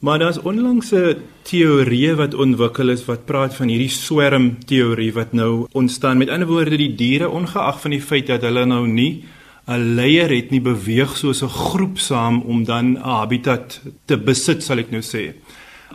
Maar 0.00 0.22
daar's 0.22 0.40
onlangs 0.40 0.94
'n 0.94 1.20
teorie 1.42 2.14
wat 2.16 2.34
ontwikkel 2.34 2.88
is 2.88 3.04
wat 3.04 3.26
praat 3.26 3.54
van 3.54 3.68
hierdie 3.68 3.92
swerm 3.92 4.56
teorie 4.64 5.12
wat 5.12 5.32
nou 5.32 5.66
ontstaan. 5.72 6.18
Met 6.18 6.28
ander 6.28 6.48
woorde, 6.48 6.76
die 6.76 6.94
diere 6.94 7.28
ongeag 7.28 7.80
van 7.80 7.90
die 7.90 8.00
feit 8.00 8.26
dat 8.26 8.42
hulle 8.42 8.64
nou 8.64 8.86
nie 8.86 9.24
'n 9.66 9.94
leier 9.94 10.30
het 10.30 10.50
nie 10.50 10.60
beweeg 10.60 11.16
soos 11.16 11.42
'n 11.42 11.48
groep 11.48 11.98
saam 11.98 12.40
om 12.42 12.64
dan 12.64 12.96
'n 12.96 13.02
habitat 13.02 13.80
te 14.06 14.16
besit, 14.16 14.62
sal 14.62 14.78
ek 14.78 14.90
nou 14.90 15.02
sê. 15.02 15.34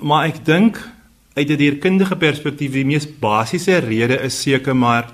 Maar 0.01 0.25
ek 0.27 0.45
dink 0.45 0.92
uit 1.33 1.49
'n 1.49 1.57
dierkundige 1.57 2.15
perspektief 2.15 2.71
die 2.71 2.85
mees 2.85 3.07
basiese 3.19 3.79
rede 3.79 4.21
is 4.21 4.41
seker 4.41 4.75
maar 4.75 5.05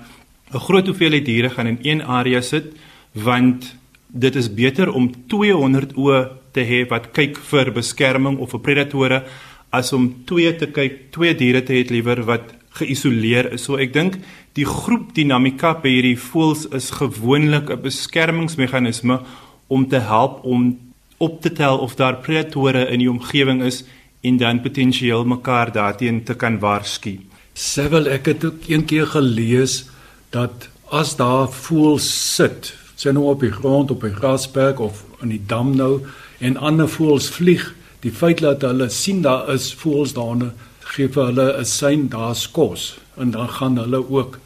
'n 0.52 0.58
groot 0.58 0.86
hoeveelheid 0.86 1.24
diere 1.24 1.50
gaan 1.50 1.66
in 1.66 1.78
een 1.82 2.02
area 2.02 2.40
sit 2.40 2.76
want 3.12 3.76
dit 4.06 4.36
is 4.36 4.54
beter 4.54 4.92
om 4.92 5.10
200 5.26 5.92
oë 5.96 6.28
te 6.52 6.60
hê 6.60 6.88
wat 6.90 7.12
kyk 7.12 7.38
vir 7.38 7.70
beskerming 7.72 8.38
of 8.38 8.50
vir 8.50 8.60
predatore 8.60 9.22
as 9.70 9.92
om 9.92 10.08
twee 10.26 10.50
te 10.58 10.66
kyk, 10.66 11.10
twee 11.14 11.34
diere 11.34 11.62
te 11.62 11.72
hê 11.72 11.84
liewer 11.90 12.24
wat 12.26 12.54
geïsoleer 12.80 13.52
is. 13.54 13.64
So 13.64 13.78
ek 13.78 13.92
dink 13.94 14.18
die 14.58 14.66
groep 14.66 15.14
dinamika 15.14 15.76
by 15.82 15.92
hierdie 15.94 16.18
voëls 16.18 16.66
is 16.74 16.90
gewoonlik 16.90 17.70
'n 17.70 17.82
beskermingsmeganisme 17.82 19.20
om 19.68 19.88
te 19.88 20.00
help 20.00 20.44
om 20.44 20.78
op 21.18 21.40
te 21.42 21.52
tel 21.52 21.78
of 21.78 21.94
daar 21.94 22.16
predatore 22.16 22.88
in 22.90 22.98
die 22.98 23.10
omgewing 23.10 23.62
is 23.62 23.84
en 24.20 24.36
dan 24.36 24.60
potensieel 24.60 25.24
mekaar 25.24 25.72
daarteen 25.72 26.24
te 26.24 26.34
kan 26.34 26.58
waarsku. 26.58 27.18
Sevel 27.52 28.06
ek 28.06 28.26
het 28.26 28.44
ook 28.44 28.68
een 28.68 28.84
keer 28.84 29.06
gelees 29.06 29.84
dat 30.30 30.68
as 30.90 31.16
daar 31.16 31.48
voëls 31.48 32.34
sit, 32.34 32.74
sien 32.94 33.14
nou 33.14 33.26
op 33.32 33.40
die 33.40 33.52
grond 33.52 33.90
op 33.90 34.04
'n 34.04 34.14
grasperk 34.14 34.78
of 34.80 35.04
in 35.22 35.28
die 35.28 35.42
dam 35.46 35.76
nou 35.76 36.00
en 36.38 36.56
ander 36.56 36.88
voëls 36.88 37.28
vlieg, 37.28 37.74
die 38.00 38.12
feit 38.12 38.38
dat 38.38 38.62
hulle 38.62 38.88
sien 38.88 39.22
daar 39.22 39.48
is 39.52 39.74
voëls 39.74 40.12
daarna 40.12 40.52
gee 40.90 41.08
vir 41.08 41.26
hulle 41.26 41.46
'n 41.60 41.64
sein 41.64 42.08
daar's 42.08 42.50
kos 42.50 42.98
en 43.16 43.30
dan 43.30 43.48
gaan 43.48 43.76
hulle 43.78 44.00
ook 44.10 44.38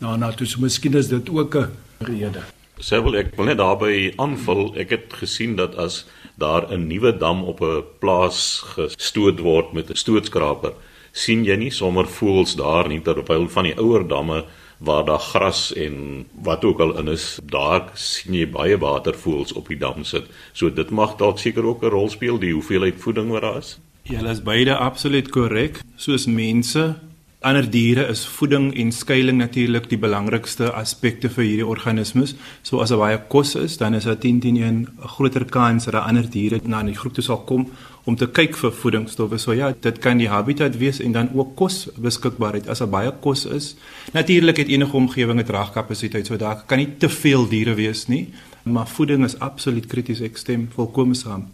na 0.00 0.16
na 0.16 0.32
toe 0.32 0.46
so 0.46 0.60
miskien 0.60 0.94
is 0.94 1.08
dit 1.08 1.30
ook 1.30 1.54
'n 1.54 1.68
rede. 1.98 2.42
Sebel 2.78 3.14
ek 3.16 3.36
wil 3.36 3.44
net 3.44 3.58
daarby 3.58 4.12
aanvul, 4.16 4.74
ek 4.76 4.90
het 4.90 5.12
gesien 5.12 5.56
dat 5.56 5.76
as 5.76 6.06
daar 6.34 6.70
'n 6.70 6.86
nuwe 6.86 7.16
dam 7.18 7.44
op 7.44 7.60
'n 7.60 7.84
plaas 7.98 8.62
gestoot 8.74 9.38
word 9.40 9.72
met 9.72 9.90
'n 9.90 9.96
stootskraper, 9.96 10.72
sien 11.12 11.44
jy 11.44 11.56
nie 11.56 11.70
sommer 11.70 12.06
voëls 12.06 12.56
daar 12.56 12.88
nie 12.88 13.00
terwyl 13.00 13.48
van 13.48 13.64
die 13.64 13.78
ouer 13.78 14.08
damme 14.08 14.44
waar 14.78 15.04
daar 15.04 15.18
gras 15.18 15.72
en 15.74 16.26
wat 16.42 16.64
ook 16.64 16.80
al 16.80 16.98
in 16.98 17.08
is, 17.08 17.38
daar 17.44 17.90
sien 17.94 18.34
jy 18.34 18.48
baie 18.50 18.78
watervoëls 18.78 19.52
op 19.52 19.68
die 19.68 19.78
dam 19.78 20.04
sit. 20.04 20.26
So 20.52 20.70
dit 20.70 20.90
mag 20.90 21.16
dalk 21.16 21.38
seker 21.38 21.64
ook 21.64 21.82
'n 21.82 21.90
rol 21.90 22.08
speel 22.08 22.38
die 22.38 22.52
hoeveelheid 22.52 22.94
voeding 22.98 23.30
wat 23.30 23.42
daar 23.42 23.56
is. 23.56 23.78
Dit 24.02 24.22
is 24.22 24.42
beide 24.42 24.76
absoluut 24.76 25.28
korrek. 25.28 25.80
Soos 25.96 26.26
mense, 26.26 26.98
ander 27.42 27.66
diere 27.70 28.06
is 28.10 28.22
voeding 28.26 28.70
en 28.78 28.92
skuilings 28.92 29.38
natuurlik 29.38 29.88
die 29.90 29.98
belangrikste 29.98 30.70
aspekte 30.78 31.28
vir 31.32 31.44
hierdie 31.44 31.66
organismes. 31.66 32.34
So 32.62 32.80
as 32.82 32.92
daar 32.92 33.00
baie 33.02 33.18
kos 33.28 33.54
is, 33.58 33.76
dan 33.80 33.94
is 33.98 34.06
daar 34.08 34.18
10 34.18 34.40
teen 34.40 34.56
1 34.56 34.68
'n 34.68 35.08
groter 35.16 35.44
kans 35.44 35.84
dat 35.84 35.94
ander 35.94 36.30
diere 36.30 36.60
na 36.64 36.82
die 36.82 36.94
groep 36.94 37.14
toe 37.14 37.24
sal 37.24 37.42
kom 37.44 37.68
om 38.04 38.16
te 38.16 38.26
kyk 38.26 38.56
vir 38.56 38.72
voedingsstowwe. 38.72 39.38
So 39.38 39.52
ja, 39.52 39.72
dit 39.80 39.98
kan 39.98 40.18
die 40.18 40.28
habitat 40.28 40.78
wees 40.78 41.00
en 41.00 41.12
dan 41.12 41.28
ook 41.34 41.56
kos 41.56 41.88
beskikbaarheid. 41.96 42.68
As 42.68 42.78
daar 42.78 42.88
baie 42.88 43.12
kos 43.20 43.44
is, 43.44 43.76
natuurlik 44.12 44.56
het 44.56 44.68
enige 44.68 44.96
omgewing 44.96 45.40
'n 45.40 45.44
dragkapasiteit, 45.44 46.26
so 46.26 46.36
daar 46.36 46.62
kan 46.66 46.78
nie 46.78 46.88
te 46.98 47.08
veel 47.08 47.48
diere 47.48 47.74
wees 47.74 48.06
nie, 48.06 48.28
maar 48.62 48.86
voeding 48.86 49.24
is 49.24 49.38
absoluut 49.38 49.86
krities. 49.86 50.20
Ek 50.20 50.36
stem 50.36 50.68
volkome 50.74 51.14
saam. 51.14 51.46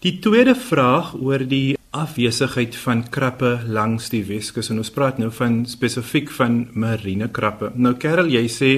Die 0.00 0.18
tweede 0.18 0.54
vraag 0.54 1.14
oor 1.14 1.48
die 1.48 1.76
afwesigheid 1.92 2.76
van 2.76 3.02
krappe 3.12 3.58
langs 3.68 4.08
die 4.12 4.22
Weskus 4.24 4.70
en 4.72 4.80
ons 4.80 4.90
praat 4.90 5.18
nou 5.20 5.28
van 5.36 5.62
spesifiek 5.68 6.30
van 6.32 6.62
marine 6.72 7.28
krappe. 7.28 7.68
Nou 7.76 7.94
Karel, 8.00 8.30
jy 8.32 8.46
sê 8.48 8.70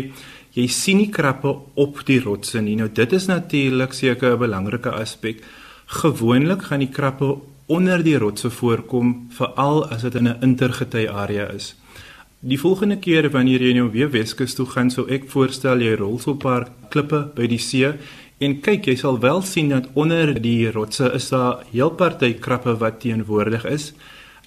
jy 0.54 0.66
sien 0.71 0.99
nie 0.99 1.11
krappe 1.14 1.52
op 1.78 2.02
die 2.06 2.18
rotse 2.23 2.62
nie. 2.62 2.75
Nou 2.78 2.88
dit 2.90 3.12
is 3.12 3.26
natuurlik 3.30 3.94
seker 3.94 4.35
'n 4.35 4.38
belangrike 4.38 4.90
aspek. 4.90 5.42
Gewoonlik 5.87 6.62
gaan 6.62 6.80
die 6.80 6.90
krappe 6.90 7.38
onder 7.66 8.02
die 8.02 8.18
rotse 8.18 8.50
voorkom, 8.50 9.28
veral 9.30 9.87
as 9.90 10.02
dit 10.02 10.14
in 10.14 10.28
'n 10.28 10.42
intergety 10.42 11.06
area 11.09 11.47
is. 11.47 11.75
Die 12.44 12.58
volgende 12.60 12.98
keer 13.00 13.30
wanneer 13.32 13.62
jy 13.64 13.70
nou 13.72 13.86
weer 13.88 14.10
Weskus 14.12 14.52
toe 14.52 14.66
gaan, 14.68 14.90
sou 14.92 15.06
ek 15.08 15.22
voorstel 15.32 15.80
jy 15.80 15.94
rol 15.96 16.18
so 16.20 16.34
'n 16.34 16.42
paar 16.42 16.66
klippe 16.92 17.32
by 17.34 17.46
die 17.48 17.58
see 17.58 17.88
en 18.38 18.60
kyk, 18.60 18.86
jy 18.86 18.96
sal 18.96 19.16
wel 19.18 19.40
sien 19.40 19.70
dat 19.70 19.88
onder 19.94 20.34
die 20.34 20.70
rotse 20.70 21.08
is 21.14 21.30
daar 21.30 21.64
heel 21.72 21.90
party 21.90 22.34
krappe 22.34 22.76
wat 22.76 23.00
teenwoordig 23.00 23.64
is. 23.64 23.94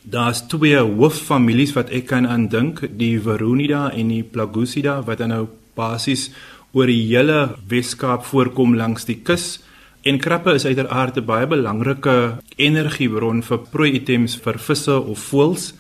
Daar's 0.04 0.48
twee 0.48 0.78
hooffamilies 0.78 1.74
wat 1.74 1.90
ek 1.90 2.06
kan 2.06 2.28
aandink, 2.28 2.86
die 2.98 3.20
Veronida 3.20 3.90
en 3.90 4.10
die 4.10 4.24
Plagusida 4.24 5.02
wat 5.02 5.18
dan 5.18 5.30
nou 5.30 5.48
basies 5.76 6.30
oor 6.74 6.86
die 6.86 7.02
hele 7.02 7.56
Weskaap 7.68 8.24
voorkom 8.26 8.76
langs 8.76 9.06
die 9.06 9.22
kus. 9.24 9.60
En 10.04 10.20
krappe 10.20 10.54
is 10.54 10.66
uiteraard 10.66 11.18
'n 11.18 11.26
baie 11.26 11.48
belangrike 11.48 12.38
energiebron 12.58 13.42
vir 13.42 13.58
prooi-items 13.58 14.36
vir 14.36 14.60
visse 14.60 15.02
of 15.02 15.18
voëls. 15.18 15.74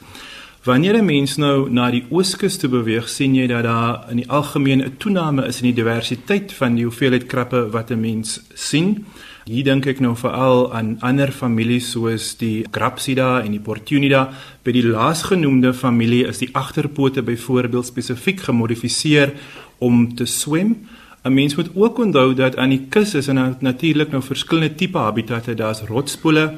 Wanneer 0.67 0.97
'n 0.97 1.05
mens 1.05 1.37
nou 1.37 1.69
na 1.71 1.91
die 1.91 2.03
ooskus 2.09 2.57
toe 2.57 2.69
beweeg, 2.69 3.09
sien 3.09 3.35
jy 3.35 3.47
dat 3.47 3.63
daar 3.63 4.05
in 4.09 4.17
die 4.17 4.29
algemeen 4.29 4.81
'n 4.83 4.97
toename 4.97 5.45
is 5.47 5.61
in 5.61 5.73
die 5.73 5.83
diversiteit 5.83 6.53
van 6.53 6.75
die 6.75 6.83
hoeveelheid 6.83 7.25
krappe 7.25 7.69
wat 7.69 7.91
'n 7.91 7.99
mens 7.99 8.41
sien. 8.53 9.05
Hier 9.45 9.63
dink 9.63 9.85
ek 9.85 9.99
nou 9.99 10.15
veral 10.15 10.73
aan 10.73 10.97
ander 10.99 11.31
families 11.31 11.91
soos 11.91 12.37
die 12.37 12.65
Grapsida 12.71 13.41
en 13.41 13.51
die 13.51 13.59
Portunida. 13.59 14.29
By 14.63 14.71
die 14.71 14.87
laasgenoemde 14.87 15.73
familie 15.73 16.27
is 16.27 16.37
die 16.37 16.49
agterpote 16.51 17.21
byvoorbeeld 17.21 17.85
spesifiek 17.85 18.39
gemodifiseer 18.39 19.33
om 19.77 20.15
te 20.15 20.25
swem. 20.25 20.75
'n 21.23 21.33
Mens 21.33 21.55
moet 21.55 21.69
ook 21.75 21.97
onthou 21.97 22.33
dat 22.33 22.57
aan 22.57 22.69
die 22.69 22.85
kus 22.89 23.13
is 23.13 23.27
en 23.27 23.55
natuurlik 23.59 24.11
nou 24.11 24.23
verskillende 24.23 24.75
tipe 24.75 24.97
habitatte. 24.97 25.53
Daar's 25.53 25.81
rotspoele 25.81 26.53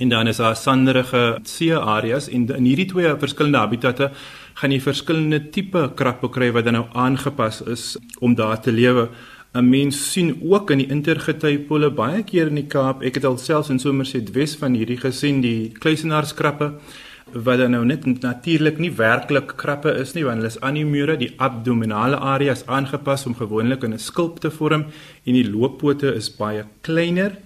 en 0.00 0.08
dan 0.08 0.26
is 0.26 0.40
daar 0.40 0.56
sanderige 0.56 1.38
see-areas 1.44 2.28
en 2.28 2.46
in 2.56 2.64
hierdie 2.64 2.88
twee 2.88 3.12
verskillende 3.20 3.60
habitatte 3.60 4.10
gaan 4.60 4.72
jy 4.72 4.80
verskillende 4.80 5.42
tipe 5.52 5.82
krappe 5.96 6.30
kry 6.32 6.48
wat 6.56 6.64
dan 6.68 6.78
nou 6.80 6.86
aangepas 6.92 7.60
is 7.68 7.84
om 8.20 8.34
daar 8.34 8.60
te 8.60 8.72
lewe. 8.72 9.08
'n 9.54 9.68
Mens 9.68 10.12
sien 10.12 10.40
ook 10.42 10.70
in 10.70 10.78
die 10.78 10.90
intergetypole 10.90 11.90
baie 11.90 12.22
keer 12.22 12.46
in 12.46 12.54
die 12.54 12.66
Kaap. 12.66 13.02
Ek 13.02 13.14
het 13.14 13.24
alselfs 13.24 13.70
in 13.70 13.78
Somerset 13.78 14.32
Wes 14.32 14.56
van 14.56 14.74
hierdie 14.74 14.96
gesien, 14.96 15.40
die 15.40 15.72
kluisenaarskrappe 15.72 16.72
wat 17.32 17.58
dan 17.58 17.70
nou 17.70 17.84
net 17.84 18.06
natuurlik 18.22 18.78
nie 18.78 18.90
werklik 18.90 19.54
krappe 19.56 19.92
is 20.00 20.14
nie 20.14 20.24
want 20.26 20.40
hulle 20.40 20.50
is 20.50 20.60
animure 20.66 21.16
die 21.16 21.30
abdominale 21.38 22.16
area 22.16 22.52
is 22.52 22.66
aangepas 22.66 23.26
om 23.26 23.34
gewoonlik 23.34 23.84
'n 23.84 23.98
skulp 23.98 24.40
te 24.40 24.50
vorm 24.50 24.86
en 25.26 25.34
die 25.34 25.50
looppote 25.50 26.14
is 26.14 26.30
baie 26.30 26.64
kleiner 26.82 27.36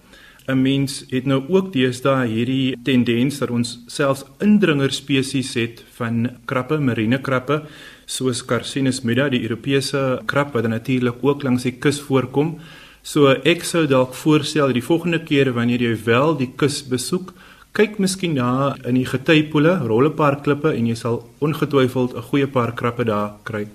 'n 0.48 0.62
mens 0.62 1.04
het 1.10 1.26
nou 1.26 1.42
ook 1.48 1.72
deesdae 1.72 2.26
hierdie 2.26 2.76
tendens 2.82 3.38
dat 3.38 3.50
ons 3.50 3.78
selfs 3.86 4.24
indringer 4.40 4.92
spesies 4.92 5.54
het 5.54 5.84
van 5.96 6.30
krappe 6.44 6.78
marine 6.78 7.18
krappe 7.18 7.62
soos 8.06 8.44
Carcinus 8.44 9.00
muda 9.02 9.28
die 9.28 9.42
Europese 9.42 10.20
krap 10.26 10.52
wat 10.52 10.68
natuurlik 10.68 11.22
ook 11.22 11.42
langs 11.42 11.62
die 11.62 11.78
kus 11.78 12.00
voorkom 12.00 12.58
so 13.02 13.28
ek 13.28 13.64
sou 13.64 13.86
dalk 13.86 14.14
voorstel 14.14 14.72
die 14.72 14.84
volgende 14.84 15.18
keer 15.18 15.52
wanneer 15.52 15.80
jy 15.80 15.96
wel 16.04 16.36
die 16.36 16.52
kus 16.56 16.82
besoek 16.82 17.32
kyk 17.74 17.96
miskien 17.98 18.36
na 18.38 18.76
in 18.86 18.94
die 18.94 19.06
getypole, 19.08 19.72
rolle 19.82 20.12
paar 20.14 20.36
klippe 20.46 20.70
en 20.70 20.86
jy 20.86 20.94
sal 20.94 21.24
ongetwyfeld 21.42 22.14
'n 22.14 22.22
goeie 22.28 22.46
paar 22.46 22.72
krappe 22.72 23.04
daar 23.04 23.34
kry. 23.42 23.66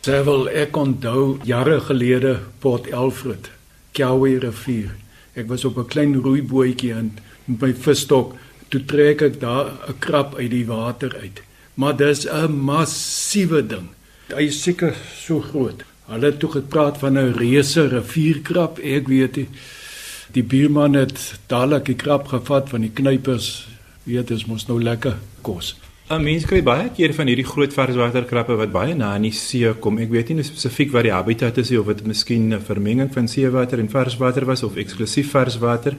Terwyl 0.00 0.48
ek 0.48 0.76
onthou 0.76 1.38
jare 1.44 1.80
gelede 1.80 2.40
Port 2.60 2.90
Alfred, 2.92 3.50
Kawie 3.92 4.38
rivier. 4.38 4.96
Ek 5.34 5.48
was 5.48 5.64
op 5.64 5.78
'n 5.78 5.86
klein 5.86 6.14
roeibootjie 6.14 6.92
en 6.92 7.18
met 7.44 7.60
my 7.60 7.74
visstok 7.74 8.36
toe 8.68 8.84
trek 8.84 9.22
ek 9.22 9.40
daar 9.40 9.66
'n 9.88 9.98
krap 9.98 10.34
uit 10.34 10.50
die 10.50 10.66
water 10.66 11.16
uit. 11.20 11.42
Maar 11.74 11.96
dis 11.96 12.26
'n 12.26 12.52
massiewe 12.52 13.66
ding. 13.66 13.88
Hy 14.28 14.42
is 14.42 14.62
seker 14.62 14.94
so 15.14 15.40
groot. 15.40 15.82
Hulle 16.06 16.26
het 16.26 16.38
toe 16.38 16.50
gepraat 16.50 16.98
van 16.98 17.18
'n 17.18 17.32
reuse 17.32 17.88
rivierkrap. 17.88 18.78
Ek 18.78 19.08
weet 19.08 19.36
nie 19.36 19.48
Die 20.30 20.44
buurman 20.46 20.94
het 20.94 21.18
dadelik 21.50 21.88
die 21.90 21.96
krap 21.98 22.28
gevat 22.30 22.68
van 22.70 22.84
die 22.86 22.92
knypers. 22.94 23.66
Weet 24.06 24.30
dit 24.30 24.46
mos 24.46 24.68
nou 24.68 24.78
lekker 24.82 25.16
kos. 25.42 25.74
'n 26.10 26.24
Mens 26.26 26.42
kry 26.42 26.58
baie 26.58 26.88
keer 26.90 27.12
van 27.14 27.28
hierdie 27.30 27.46
groot 27.46 27.70
varswaterkrappe 27.70 28.56
wat 28.58 28.72
baie 28.74 28.96
na 28.98 29.12
in 29.14 29.28
die 29.28 29.30
see 29.30 29.70
kom. 29.78 30.00
Ek 30.02 30.10
weet 30.10 30.32
nie 30.34 30.42
spesifiek 30.42 30.90
wat 30.90 31.04
die 31.06 31.12
habitat 31.14 31.60
is 31.62 31.70
of 31.78 31.86
dit 31.86 32.02
miskien 32.04 32.50
'n 32.52 32.58
vermenging 32.60 33.12
van 33.14 33.28
seewater 33.28 33.78
en 33.78 33.88
varswater 33.88 34.44
was 34.44 34.64
of 34.64 34.74
eksklusief 34.74 35.30
varswater, 35.30 35.94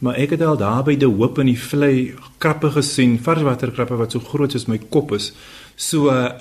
maar 0.00 0.18
ek 0.18 0.36
het 0.36 0.42
al 0.42 0.58
daar 0.58 0.84
by 0.84 0.96
die 0.96 1.08
hoop 1.08 1.38
in 1.38 1.46
die 1.46 1.56
vlei 1.56 2.12
krappe 2.38 2.70
gesien, 2.70 3.18
varswaterkrappe 3.18 3.96
wat 3.96 4.12
so 4.12 4.20
groot 4.20 4.52
soos 4.52 4.68
my 4.68 4.78
kop 4.90 5.12
is. 5.12 5.32
So 5.76 6.10
uh, 6.10 6.36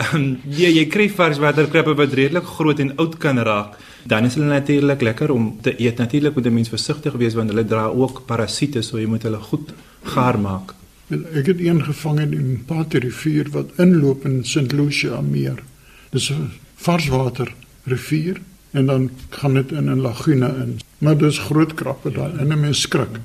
ja, 0.60 0.68
jy 0.68 0.86
kry 0.90 1.08
varswaterkrappe 1.08 1.96
wat 1.96 2.14
redelik 2.14 2.44
groot 2.44 2.80
en 2.80 2.98
oud 2.98 3.18
kan 3.20 3.38
raak 3.40 3.78
dan 4.06 4.26
is 4.26 4.36
hulle 4.36 4.48
natuurlik 4.48 5.02
lekker 5.02 5.32
om 5.32 5.58
te 5.62 5.72
eet. 5.80 5.98
Natuurlik 5.98 6.36
moet 6.36 6.46
'n 6.46 6.54
mens 6.54 6.70
versigtig 6.70 7.14
wees 7.14 7.34
want 7.34 7.50
hulle 7.50 7.66
dra 7.66 7.86
ook 7.88 8.26
parasiete, 8.26 8.82
so 8.82 8.98
jy 8.98 9.08
moet 9.08 9.24
hulle 9.24 9.40
goed 9.40 9.74
gaar 10.04 10.40
maak. 10.40 10.83
En 11.08 11.26
ek 11.34 11.46
het 11.46 11.60
een 11.60 11.84
gevang 11.84 12.20
in 12.20 12.32
die 12.32 12.58
Pater 12.66 13.04
rivier 13.04 13.50
wat 13.52 13.72
inloop 13.78 14.26
in 14.26 14.44
St. 14.44 14.72
Lucia 14.72 15.22
meer. 15.22 15.64
Dis 16.12 16.32
'n 16.32 16.52
varswater 16.76 17.54
rivier 17.84 18.42
en 18.72 18.86
dan 18.86 19.10
gaan 19.30 19.54
dit 19.54 19.72
in 19.72 19.90
'n 19.90 20.02
lagune 20.02 20.48
in. 20.48 20.80
Maar 20.98 21.18
dis 21.18 21.38
groot 21.38 21.74
krappe 21.74 22.12
daar 22.12 22.38
en 22.40 22.48
'n 22.48 22.60
mens 22.60 22.82
skrik. 22.82 23.20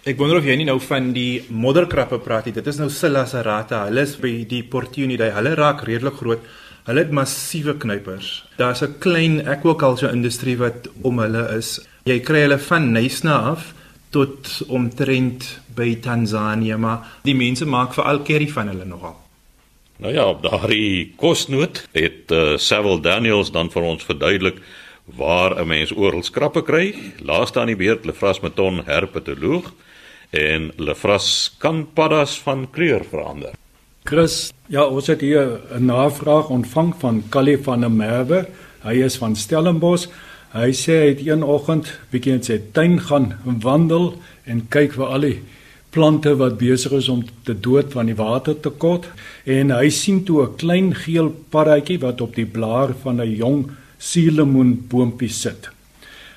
Ek 0.00 0.16
wonder 0.16 0.38
of 0.38 0.44
jy 0.44 0.54
nie 0.56 0.64
nou 0.64 0.80
van 0.80 1.12
die 1.12 1.42
modderkrappe 1.48 2.18
praat 2.18 2.44
nie. 2.44 2.54
Dit 2.54 2.66
is 2.66 2.76
nou 2.76 2.88
Silacerata. 2.88 3.84
Hulle 3.84 4.00
is 4.00 4.16
by 4.16 4.46
die 4.48 4.62
Portunidae. 4.62 5.30
Hulle 5.30 5.54
raak 5.54 5.84
redelik 5.84 6.14
groot. 6.14 6.38
Hulle 6.86 6.98
het 6.98 7.10
massiewe 7.10 7.76
knypers. 7.76 8.44
Daar's 8.56 8.82
'n 8.82 8.98
klein 8.98 9.46
aquaculture 9.46 10.12
industrie 10.12 10.56
wat 10.56 10.88
om 11.02 11.18
hulle 11.18 11.56
is. 11.56 11.80
Jy 12.04 12.20
kry 12.20 12.40
hulle 12.40 12.58
van 12.58 12.92
Nysna 12.92 13.36
af 13.38 13.74
tot 14.10 14.62
omtrent 14.68 15.59
by 15.74 15.94
Tansanië, 16.00 16.76
maar 16.76 17.20
die 17.22 17.34
mense 17.34 17.66
maak 17.66 17.94
veral 17.94 18.22
curry 18.22 18.48
van 18.48 18.68
hulle 18.68 18.84
nogal. 18.84 19.16
Nou 20.00 20.12
ja, 20.14 20.24
op 20.28 20.42
daardie 20.42 21.12
kosnoot 21.16 21.82
het 21.92 22.32
uh, 22.32 22.56
Sewil 22.56 23.02
Daniels 23.04 23.50
dan 23.52 23.68
vir 23.70 23.82
ons 23.82 24.04
verduidelik 24.04 24.62
waar 25.16 25.60
'n 25.60 25.66
mens 25.66 25.92
oral 25.92 26.22
skrappe 26.22 26.62
kry. 26.62 26.94
Laaste 27.18 27.60
aan 27.60 27.66
die 27.66 27.76
beurt 27.76 28.04
Lefras 28.04 28.40
Meton 28.40 28.82
herpetoloog 28.84 29.72
en 30.30 30.72
Lefras 30.76 31.54
kan 31.58 31.86
paddas 31.92 32.38
van 32.38 32.70
kleur 32.70 33.04
verander. 33.04 33.52
Chris, 34.04 34.52
ja, 34.66 34.84
ons 34.84 35.06
het 35.06 35.20
hier 35.20 35.60
'n 35.70 35.84
navraag 35.84 36.48
ontvang 36.48 36.94
van 36.98 37.22
Callie 37.28 37.58
van 37.58 37.80
der 37.80 37.90
Merwe. 37.90 38.48
Hy 38.82 38.94
is 39.04 39.16
van 39.16 39.36
Stellenbosch. 39.36 40.08
Hy 40.52 40.72
sê 40.72 40.92
hy 40.92 41.08
het 41.08 41.26
een 41.26 41.42
oggend 41.42 41.98
bietjie 42.10 42.32
in 42.32 42.42
sy 42.42 42.60
tuin 42.72 43.00
gaan 43.00 43.38
wandel 43.44 44.14
en 44.44 44.68
kyk 44.68 44.92
vir 44.92 45.06
al 45.06 45.20
die 45.20 45.42
plante 45.90 46.36
wat 46.38 46.58
besig 46.58 46.92
is 46.92 47.08
om 47.08 47.24
te 47.46 47.54
dood 47.54 47.92
van 47.92 48.06
die 48.06 48.16
watertekort 48.18 49.08
en 49.44 49.72
hy 49.74 49.88
sien 49.90 50.22
toe 50.24 50.42
'n 50.44 50.56
klein 50.56 50.94
geel 50.94 51.30
paddatjie 51.50 51.98
wat 51.98 52.20
op 52.20 52.34
die 52.34 52.46
blaar 52.46 52.94
van 53.02 53.20
'n 53.20 53.36
jong 53.36 53.70
suurlemoenboompie 53.98 55.28
sit. 55.28 55.68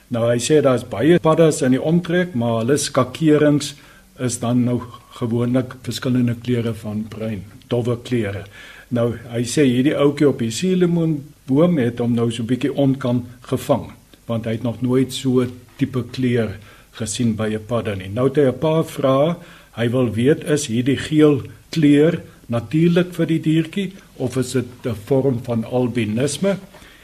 Nou 0.07 0.27
hy 0.29 0.39
sê 0.39 0.61
daar's 0.61 0.83
baie 0.83 1.19
paddas 1.19 1.61
in 1.61 1.71
die 1.71 1.81
omtrek, 1.81 2.35
maar 2.35 2.59
hulle 2.61 2.77
skakerings 2.77 3.73
is 4.19 4.39
dan 4.39 4.63
nou 4.63 4.81
gewoonlik 5.17 5.75
verskillende 5.81 6.35
kleure 6.35 6.73
van 6.73 7.05
bruin, 7.09 7.43
dowwe 7.67 7.97
kleure. 8.03 8.45
Nou 8.89 9.13
hy 9.31 9.43
sê 9.43 9.65
hierdie 9.65 9.95
ouetjie 9.97 10.27
op 10.27 10.39
die 10.39 10.51
suurlemoenboom 10.51 11.77
het 11.77 11.99
hom 11.99 12.13
nou 12.13 12.31
so 12.31 12.43
'n 12.43 12.47
bietjie 12.47 12.73
onkan 12.73 13.25
gevang, 13.41 13.91
want 14.27 14.45
hy 14.45 14.51
het 14.51 14.63
nog 14.63 14.81
nooit 14.81 15.13
so 15.13 15.45
tipe 15.77 16.03
kleur 16.11 16.59
gesien 16.99 17.35
by 17.35 17.49
'n 17.53 17.65
padda 17.67 17.95
nie. 17.95 18.09
Nou 18.09 18.27
het 18.27 18.35
hy 18.35 18.47
'n 18.47 18.59
paar 18.59 18.85
vrae. 18.85 19.35
Hy 19.75 19.89
wil 19.89 20.09
weet 20.13 20.43
is 20.43 20.67
hierdie 20.67 20.97
geel 20.97 21.41
kleur 21.69 22.21
natuurlik 22.47 23.13
vir 23.13 23.25
die 23.25 23.39
diertjie 23.39 23.91
of 24.17 24.37
is 24.37 24.51
dit 24.51 24.65
'n 24.85 24.95
vorm 25.05 25.39
van 25.43 25.63
albinisme? 25.63 26.57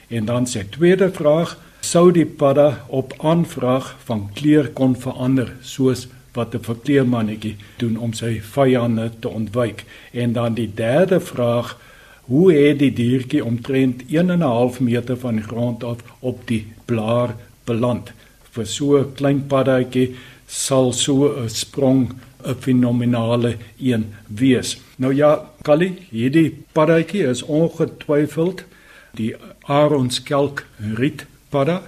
En 0.09 0.25
dan 0.25 0.47
sy 0.47 0.63
tweede 0.69 1.09
vraag, 1.11 1.57
sou 1.81 2.11
die 2.11 2.25
padda 2.25 2.85
op 2.87 3.13
aanvraag 3.17 3.95
van 4.05 4.29
kleur 4.33 4.69
kon 4.69 4.95
verander 4.95 5.53
soos 5.61 6.07
wat 6.33 6.55
'n 6.55 6.63
verkleermannetjie 6.63 7.55
doen 7.77 7.97
om 7.97 8.13
sy 8.13 8.41
vyande 8.41 9.11
te 9.19 9.29
ontwyk. 9.29 9.85
En 10.11 10.33
dan 10.33 10.53
die 10.53 10.71
derde 10.73 11.19
vraag, 11.19 11.77
hoe 12.21 12.53
het 12.53 12.79
die 12.79 12.93
diertjie 12.93 13.45
omtrent 13.45 14.03
1 14.07 14.29
en 14.29 14.39
'n 14.39 14.41
half 14.41 14.79
meter 14.79 15.17
van 15.17 15.35
die 15.35 15.43
grond 15.43 15.83
af 15.83 15.97
op 16.19 16.47
die 16.47 16.67
blaar 16.85 17.35
beland? 17.63 18.11
Vir 18.51 18.65
so 18.65 18.97
'n 18.97 19.13
klein 19.15 19.47
paddatjie 19.47 20.15
sal 20.47 20.93
so 20.93 21.29
'n 21.43 21.49
sprong 21.49 22.13
'n 22.45 22.55
fenominale 22.55 23.57
een 23.79 24.13
wees. 24.27 24.77
Nou 24.97 25.13
ja, 25.13 25.49
Callie, 25.61 25.93
hierdie 26.11 26.63
paddatjie 26.73 27.23
is 27.27 27.43
ongetwyfeld 27.43 28.63
die 29.13 29.35
aronskelk 29.61 30.65
riet 30.95 31.25
padda 31.49 31.81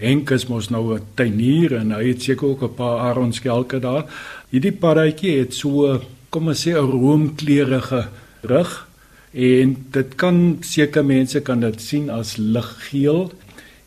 Henk 0.00 0.32
is 0.34 0.46
mos 0.50 0.70
nou 0.70 0.94
'n 0.94 1.06
tuinier 1.14 1.76
en 1.76 1.92
hy 1.92 2.08
het 2.08 2.22
seker 2.22 2.48
ook 2.48 2.62
'n 2.62 2.74
paar 2.74 2.98
aronskelke 2.98 3.78
daar. 3.78 4.04
Hierdie 4.50 4.72
paddatjie 4.72 5.38
het 5.38 5.54
so 5.54 6.00
kom 6.30 6.48
ons 6.48 6.66
sê 6.66 6.72
'n 6.72 6.90
roomkleurige 6.90 8.08
rug 8.42 8.88
en 9.32 9.76
dit 9.90 10.14
kan 10.14 10.58
seker 10.60 11.04
mense 11.04 11.40
kan 11.40 11.60
dit 11.60 11.80
sien 11.80 12.10
as 12.10 12.36
liggeel 12.36 13.32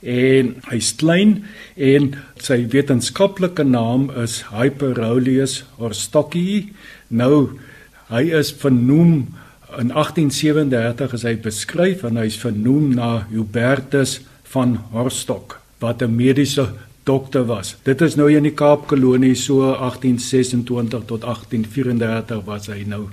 en 0.01 0.55
hy's 0.69 0.91
klein 0.99 1.45
en 1.75 2.12
sy 2.43 2.60
wetenskaplike 2.71 3.63
naam 3.65 4.10
is 4.23 4.43
Hyperoleus 4.51 5.63
horstocki. 5.77 6.73
Nou 7.10 7.60
hy 8.12 8.23
is 8.39 8.53
vernoem 8.53 9.27
in 9.77 9.91
1837 9.91 11.13
is 11.17 11.25
hy 11.27 11.36
beskryf 11.43 12.03
en 12.07 12.19
hy's 12.21 12.38
vernoem 12.39 12.93
na 12.95 13.27
Hubertus 13.31 14.19
van 14.53 14.77
Horstock 14.93 15.60
wat 15.79 16.01
'n 16.01 16.15
mediese 16.15 16.69
dokter 17.03 17.45
was. 17.45 17.75
Dit 17.83 18.01
is 18.01 18.15
nou 18.15 18.27
in 18.31 18.43
die 18.43 18.55
Kaapkolonie 18.55 19.36
so 19.36 19.62
1826 19.73 20.65
tot 21.07 21.23
1834 21.23 22.43
was 22.45 22.67
hy 22.67 22.83
nou 22.88 23.10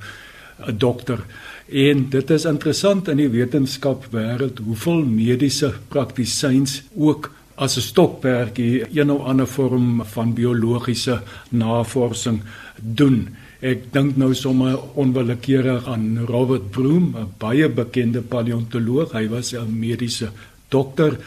'n 0.67 0.79
dokter. 0.79 1.25
En 1.69 2.09
dit 2.11 2.31
is 2.31 2.45
interessant 2.45 3.09
in 3.09 3.17
die 3.17 3.29
wetenskapwêreld 3.29 4.61
hoeveel 4.67 5.05
mediese 5.05 5.73
praktisyns 5.89 6.83
ook 6.97 7.31
as 7.55 7.77
'n 7.77 7.81
stokperdjie 7.81 8.85
een 8.93 9.11
of 9.11 9.25
ander 9.25 9.47
vorm 9.47 10.03
van 10.05 10.35
biologiese 10.35 11.23
navorsing 11.49 12.43
doen. 12.81 13.29
Ek 13.61 13.93
dink 13.93 14.17
nou 14.17 14.35
sommer 14.35 14.79
onwillekeurig 14.95 15.87
aan 15.87 16.19
Robert 16.27 16.71
Broom, 16.71 17.15
'n 17.17 17.33
baie 17.39 17.69
bekende 17.69 18.21
paleontoloog. 18.21 19.13
Hy 19.13 19.29
was 19.29 19.55
'n 19.55 19.79
mediese 19.79 20.31
dokter 20.69 21.19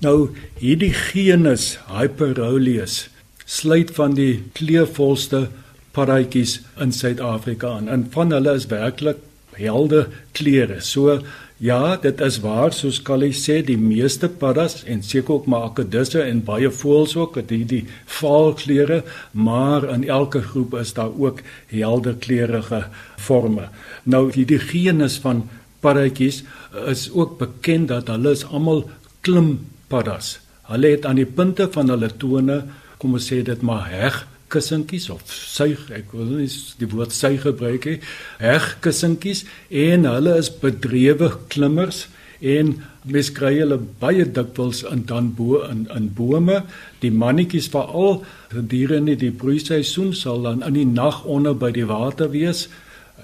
Nou 0.00 0.30
hierdie 0.56 0.94
genus 0.96 1.74
Hyperoleus 1.92 3.10
sluit 3.44 3.90
van 3.92 4.14
die 4.16 4.38
kleurvolste 4.56 5.48
paddatjies 5.92 6.60
in 6.80 6.94
Suid-Afrika 6.96 7.74
aan. 7.76 7.90
En 7.92 8.06
van 8.14 8.32
hulle 8.32 8.54
is 8.56 8.68
werklik 8.70 9.20
helde 9.60 10.06
kleure. 10.36 10.80
So 10.80 11.20
ja, 11.60 11.96
dit 12.00 12.20
is 12.24 12.38
waar 12.40 12.72
soos 12.72 13.02
Callie 13.04 13.34
sê, 13.36 13.58
die 13.60 13.76
meeste 13.76 14.30
paddas 14.32 14.78
en 14.88 15.02
seker 15.04 15.34
ook 15.34 15.48
maar 15.52 15.66
akedisse 15.68 16.22
en 16.22 16.40
baie 16.46 16.70
voëls 16.72 17.12
ook 17.20 17.36
het 17.36 17.52
hierdie 17.52 17.82
vaal 18.08 18.54
kleure, 18.56 19.02
maar 19.36 19.84
in 19.92 20.06
elke 20.08 20.40
groep 20.40 20.78
is 20.80 20.94
daar 20.96 21.12
ook 21.12 21.42
helder 21.68 22.16
kleurige 22.16 22.86
forme. 23.20 23.68
Nou 24.08 24.30
hierdie 24.32 24.60
genus 24.70 25.18
van 25.20 25.44
paddatjies 25.84 26.42
is 26.88 27.10
ook 27.12 27.36
bekend 27.40 27.92
dat 27.92 28.08
hulle 28.08 28.32
is 28.36 28.46
almal 28.48 28.86
klimpaddas. 29.20 30.38
Hulle 30.70 30.94
het 30.96 31.04
aan 31.04 31.20
die 31.20 31.28
punte 31.28 31.68
van 31.72 31.92
hulle 31.92 32.08
tone, 32.16 32.62
kom 32.96 33.20
ons 33.20 33.28
sê 33.32 33.42
dit 33.44 33.60
maar 33.64 33.84
heg 33.92 34.22
kussentjies 34.52 35.08
of 35.14 35.22
suig, 35.30 35.88
ek 35.94 36.12
wil 36.16 36.28
nie 36.40 36.48
die 36.80 36.88
woord 36.90 37.14
suig 37.14 37.44
gebruik 37.46 37.86
nie, 37.88 38.00
heg 38.42 38.72
kussentjies 38.84 39.44
en 39.70 40.08
hulle 40.08 40.36
is 40.40 40.50
bedrewe 40.62 41.32
klimmers 41.52 42.06
en 42.40 42.74
mens 43.04 43.30
kry 43.36 43.52
hulle 43.58 43.78
baie 44.00 44.24
dikwels 44.24 44.82
in 44.88 45.04
dan 45.08 45.30
bo 45.36 45.60
in 45.66 45.86
in 45.96 46.08
bome. 46.16 46.62
Die 47.00 47.12
mannetjies 47.12 47.68
veral 47.72 48.22
gedurende 48.52 49.16
die 49.20 49.32
broeiseisoen 49.32 50.14
sal 50.16 50.42
dan 50.48 50.64
in 50.66 50.78
die 50.78 50.86
nag 50.88 51.24
onder 51.24 51.54
by 51.54 51.70
die 51.76 51.88
water 51.88 52.30
wees 52.32 52.68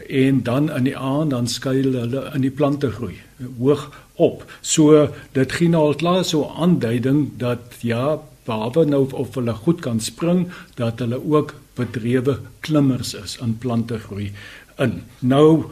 en 0.09 0.43
dan 0.45 0.69
in 0.71 0.85
die 0.85 0.97
aand 0.97 1.33
dan 1.33 1.49
skuil 1.49 1.95
hulle 1.97 2.27
in 2.35 2.45
die 2.45 2.53
plante 2.53 2.91
groei 2.93 3.17
hoog 3.59 3.89
op. 4.21 4.45
So 4.61 5.09
dit 5.37 5.53
gee 5.53 5.69
nou 5.73 5.89
al 5.91 6.01
klaar 6.01 6.25
so 6.25 6.49
aanduiding 6.57 7.39
dat 7.41 7.81
ja, 7.81 8.19
behalwe 8.47 8.87
nou 8.87 9.05
of 9.13 9.35
hulle 9.35 9.53
goed 9.53 9.83
kan 9.85 10.01
spring, 10.01 10.47
dat 10.77 11.03
hulle 11.03 11.21
ook 11.21 11.55
bedrewe 11.77 12.39
klimmers 12.61 13.15
is 13.15 13.37
in 13.43 13.59
plante 13.59 13.99
groei 13.99 14.31
in. 14.79 15.03
Nou 15.21 15.67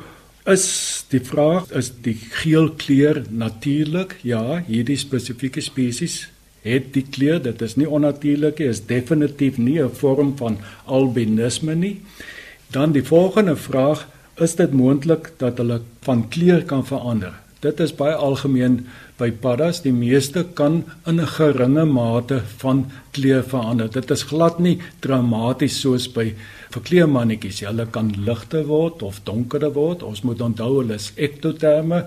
is 0.51 0.67
die 1.09 1.23
vraag 1.25 1.71
is 1.73 1.91
die 2.05 2.17
geel 2.43 2.71
kleur 2.77 3.23
natuurlik? 3.31 4.19
Ja, 4.23 4.61
hierdie 4.67 4.99
spesifieke 5.01 5.65
spesies 5.65 6.27
het 6.65 6.93
die 6.95 7.05
kleur, 7.05 7.43
dit 7.45 7.61
is 7.65 7.77
nie 7.77 7.89
onnatuurlik 7.89 8.61
nie, 8.61 8.71
is 8.73 8.87
definitief 8.89 9.59
nie 9.59 9.81
'n 9.83 9.91
vorm 9.93 10.37
van 10.37 10.59
albinisme 10.87 11.75
nie. 11.75 12.01
Dan 12.73 12.93
die 12.93 13.05
volgende 13.05 13.57
vraag, 13.57 14.09
is 14.41 14.55
dit 14.55 14.73
moontlik 14.73 15.33
dat 15.39 15.59
hulle 15.59 15.81
van 16.01 16.29
kleur 16.29 16.65
kan 16.65 16.87
verander? 16.87 17.43
Dit 17.64 17.81
is 17.81 17.94
baie 17.96 18.12
algemeen 18.12 18.83
by 19.16 19.31
paddas. 19.40 19.81
Die 19.85 19.92
meeste 19.92 20.42
kan 20.59 20.83
in 21.09 21.20
'n 21.20 21.27
geringe 21.37 21.85
mate 21.85 22.42
van 22.61 22.90
kleur 23.12 23.42
verander. 23.42 23.88
Dit 23.88 24.11
is 24.11 24.22
glad 24.22 24.59
nie 24.59 24.79
dramaties 25.00 25.81
soos 25.81 26.09
by 26.12 26.35
verkleemannetjies. 26.70 27.61
Hulle 27.61 27.87
kan 27.87 28.12
ligter 28.27 28.66
word 28.66 29.03
of 29.03 29.20
donkerder 29.24 29.72
word. 29.72 30.03
Ons 30.03 30.22
moet 30.22 30.40
onthou 30.40 30.79
hulle 30.79 30.94
is 30.94 31.12
ektoterme, 31.16 32.05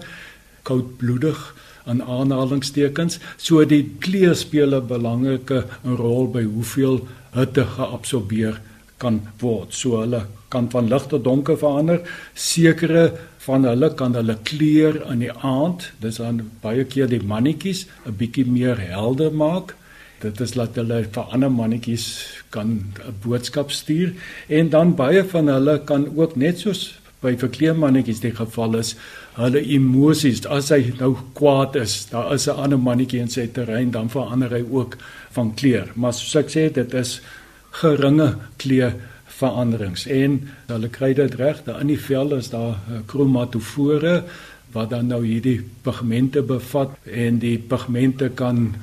koudbloedig 0.63 1.55
aan 1.85 2.01
aanhalingstekens. 2.01 3.19
So 3.37 3.65
die 3.65 3.83
kleur 3.99 4.35
speel 4.35 4.75
'n 4.75 4.87
belangrike 4.87 5.65
rol 5.83 6.27
by 6.27 6.43
hoeveel 6.43 7.07
hitte 7.33 7.65
geabsorbeer 7.65 8.61
kan 8.97 9.21
word. 9.39 9.73
So 9.73 9.99
hulle 10.01 10.25
kan 10.49 10.69
van 10.71 10.87
lig 10.87 11.07
tot 11.07 11.23
donker 11.23 11.57
verander. 11.57 12.01
Sekere 12.33 13.11
van 13.47 13.63
hulle 13.63 13.89
kan 13.95 14.15
hulle 14.17 14.35
kleur 14.43 14.99
in 15.11 15.23
die 15.23 15.31
aand, 15.31 15.91
dis 16.03 16.19
dan 16.21 16.43
baie 16.63 16.83
keer 16.85 17.07
die 17.07 17.23
mannetjies 17.23 17.87
'n 18.05 18.17
bietjie 18.19 18.45
meer 18.45 18.77
helder 18.77 19.31
maak. 19.31 19.75
Dit 20.19 20.41
is 20.41 20.55
laat 20.55 20.75
hulle 20.75 21.03
vir 21.15 21.25
ander 21.33 21.51
mannetjies 21.51 22.05
kan 22.49 22.67
'n 22.67 23.15
boodskap 23.23 23.71
stuur 23.71 24.13
en 24.49 24.69
dan 24.69 24.95
baie 24.95 25.23
van 25.23 25.47
hulle 25.47 25.79
kan 25.85 26.07
ook 26.15 26.35
net 26.35 26.59
soos 26.59 26.99
by 27.21 27.33
verkleemannetjies 27.37 28.21
die 28.21 28.33
geval 28.35 28.77
is, 28.77 28.95
hulle 29.37 29.61
emosies, 29.61 30.43
as 30.45 30.69
hy 30.73 30.93
nou 30.99 31.15
kwaad 31.37 31.75
is, 31.75 32.05
daar 32.11 32.33
is 32.33 32.47
'n 32.47 32.59
ander 32.63 32.77
mannetjie 32.79 33.19
in 33.19 33.29
sy 33.29 33.47
terrein, 33.47 33.91
dan 33.91 34.09
verander 34.09 34.49
hy 34.49 34.63
ook 34.71 34.97
van 35.31 35.53
kleur. 35.55 35.87
Maar 35.95 36.13
soos 36.13 36.35
ek 36.35 36.49
sê, 36.49 36.73
dit 36.73 36.93
is 36.93 37.21
geringe 37.71 38.35
kleur 38.57 38.93
veranderings 39.37 40.05
en 40.09 40.39
hulle 40.67 40.89
kry 40.89 41.13
dit 41.17 41.35
reg 41.39 41.63
daar 41.65 41.81
in 41.81 41.91
die 41.93 42.01
vel 42.01 42.33
is 42.37 42.49
daar 42.53 42.79
kromatofore 43.11 44.15
eh, 44.17 44.37
wat 44.75 44.89
dan 44.89 45.07
nou 45.07 45.23
hierdie 45.25 45.61
pigmente 45.85 46.41
bevat 46.43 46.95
en 47.05 47.39
die 47.39 47.57
pigmente 47.57 48.29
kan 48.29 48.75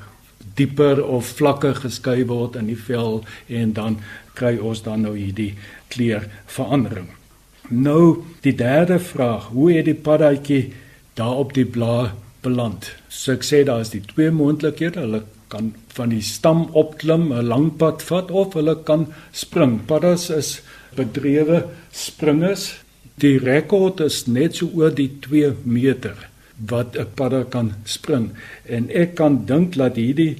dieper 0.58 1.02
of 1.04 1.34
vlakker 1.38 1.74
geskei 1.82 2.22
word 2.30 2.56
in 2.60 2.70
die 2.70 2.78
vel 2.78 3.22
en 3.48 3.74
dan 3.76 3.98
kry 4.38 4.56
ons 4.58 4.82
dan 4.86 5.04
nou 5.06 5.14
hierdie 5.16 5.52
kleurverandering. 5.94 7.10
Nou 7.68 8.24
die 8.44 8.54
derde 8.56 8.98
vraag, 9.00 9.50
hoe 9.54 9.72
het 9.72 9.88
die 9.88 9.98
paddaatjie 10.06 10.72
daar 11.18 11.40
op 11.42 11.54
die 11.56 11.66
blaar 11.66 12.14
beland? 12.44 12.90
So 13.08 13.34
ek 13.34 13.46
sê 13.46 13.62
daar 13.66 13.84
is 13.84 13.94
die 13.94 14.02
twee 14.04 14.30
moontlikhede. 14.34 15.04
Hulle 15.06 15.22
kan 15.54 15.72
van 15.96 16.10
die 16.10 16.22
stam 16.22 16.66
opklim, 16.82 17.30
'n 17.32 17.46
lang 17.46 17.70
pad 17.78 18.02
vat 18.10 18.30
of 18.30 18.54
hulle 18.58 18.76
kan 18.84 19.06
spring. 19.32 19.80
Paddas 19.86 20.30
is 20.30 20.60
bedrewe 20.96 21.64
springers. 21.92 22.74
Die 23.22 23.38
rekord 23.38 24.00
is 24.00 24.26
net 24.26 24.56
so 24.56 24.70
oor 24.74 24.90
die 24.90 25.10
2 25.20 25.54
meter 25.64 26.16
wat 26.70 26.96
'n 26.96 27.06
padda 27.14 27.42
kan 27.54 27.74
spring 27.84 28.30
en 28.64 28.90
ek 28.90 29.14
kan 29.14 29.46
dink 29.46 29.74
dat 29.74 29.96
hierdie 29.96 30.36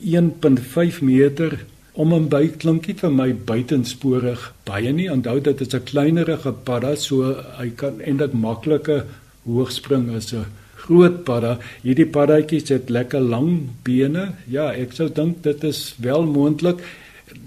1.5 0.00 1.00
meter 1.02 1.64
om 1.92 2.12
en 2.12 2.28
by 2.28 2.48
klinkie 2.48 2.96
vir 3.02 3.10
my 3.10 3.32
buitensporig 3.32 4.52
baie 4.64 4.92
nie 4.92 5.10
onthou 5.12 5.38
dit 5.40 5.60
is 5.60 5.74
'n 5.74 5.84
kleinerige 5.90 6.52
padda 6.64 6.96
so 6.96 7.34
hy 7.58 7.70
kan 7.70 8.00
eintlik 8.00 8.32
makliker 8.32 9.06
hoog 9.46 9.70
spring 9.70 10.10
as 10.16 10.32
'n 10.32 10.46
groot 10.82 11.22
padda. 11.26 11.58
Hierdie 11.82 12.08
paddatjies 12.10 12.72
het 12.74 12.90
lekker 12.90 13.20
lang 13.20 13.70
bene. 13.86 14.32
Ja, 14.50 14.70
ek 14.72 14.96
sou 14.96 15.08
dink 15.08 15.42
dit 15.46 15.64
is 15.64 15.94
wel 16.02 16.26
moontlik 16.26 16.82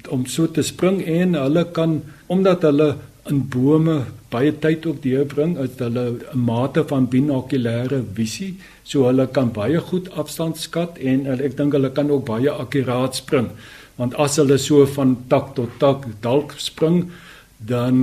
om 0.10 0.26
so 0.26 0.48
te 0.48 0.64
spring 0.66 1.02
en 1.06 1.36
hulle 1.38 1.66
kan 1.76 2.00
omdat 2.32 2.64
hulle 2.66 2.96
in 3.30 3.42
bome 3.50 4.04
baie 4.34 4.52
tyd 4.62 4.86
op 4.90 5.02
deurbring, 5.04 5.56
het 5.58 5.80
hulle 5.82 6.06
'n 6.34 6.40
mate 6.50 6.84
van 6.92 7.08
binokulêre 7.10 8.04
visie, 8.14 8.58
so 8.84 9.06
hulle 9.08 9.28
kan 9.28 9.52
baie 9.52 9.80
goed 9.80 10.10
afstand 10.22 10.58
skat 10.58 10.98
en 11.00 11.26
ek 11.28 11.58
dink 11.58 11.74
hulle 11.74 11.90
kan 11.90 12.12
ook 12.12 12.26
baie 12.26 12.52
akkuraat 12.52 13.16
spring. 13.16 13.50
Want 13.98 14.14
as 14.16 14.36
hulle 14.36 14.58
so 14.58 14.86
van 14.86 15.18
tak 15.30 15.56
tot 15.56 15.70
tak 15.80 16.06
dalk 16.22 16.54
spring, 16.58 17.12
dan 17.58 17.96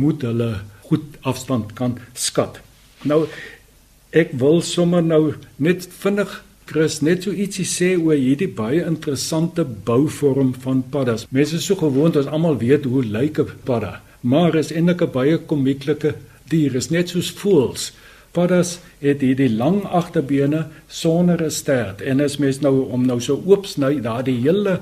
moet 0.00 0.22
hulle 0.22 0.60
goed 0.88 1.04
afstand 1.22 1.74
kan 1.74 1.98
skat. 2.14 2.60
Nou 3.04 3.26
Ek 4.12 4.34
wil 4.36 4.58
sommer 4.60 5.00
nou 5.00 5.38
net 5.56 5.86
vinnig 6.02 6.32
Chris 6.68 6.98
net 7.00 7.24
so 7.24 7.32
ietsie 7.32 7.64
sê 7.64 7.86
oor 7.96 8.18
hierdie 8.20 8.50
baie 8.58 8.82
interessante 8.84 9.64
bouvorm 9.64 10.50
van 10.64 10.82
paddas. 10.92 11.24
Mense 11.32 11.56
is 11.56 11.64
so 11.64 11.78
gewoond 11.80 12.18
as 12.20 12.28
almal 12.28 12.58
weet 12.60 12.84
hoe 12.84 13.00
lyk 13.00 13.40
'n 13.40 13.54
padda, 13.64 14.02
maar 14.20 14.54
is 14.54 14.70
eintlik 14.70 15.00
'n 15.02 15.12
baie 15.14 15.38
komieklike 15.38 16.12
dier. 16.50 16.76
Is 16.76 16.90
net 16.90 17.08
soos 17.08 17.30
voëls. 17.32 17.92
Paddas 18.32 18.80
het 19.00 19.20
hierdie 19.24 19.48
lang 19.48 19.84
agterbene 19.84 20.66
sonder 20.88 21.40
'n 21.42 21.50
stert 21.50 22.02
en 22.02 22.20
as 22.20 22.36
mens 22.36 22.60
nou 22.60 22.84
om 22.92 23.06
nou 23.06 23.20
so 23.20 23.40
oop 23.46 23.64
sny, 23.66 24.00
daar 24.00 24.24
die 24.24 24.40
hele 24.40 24.80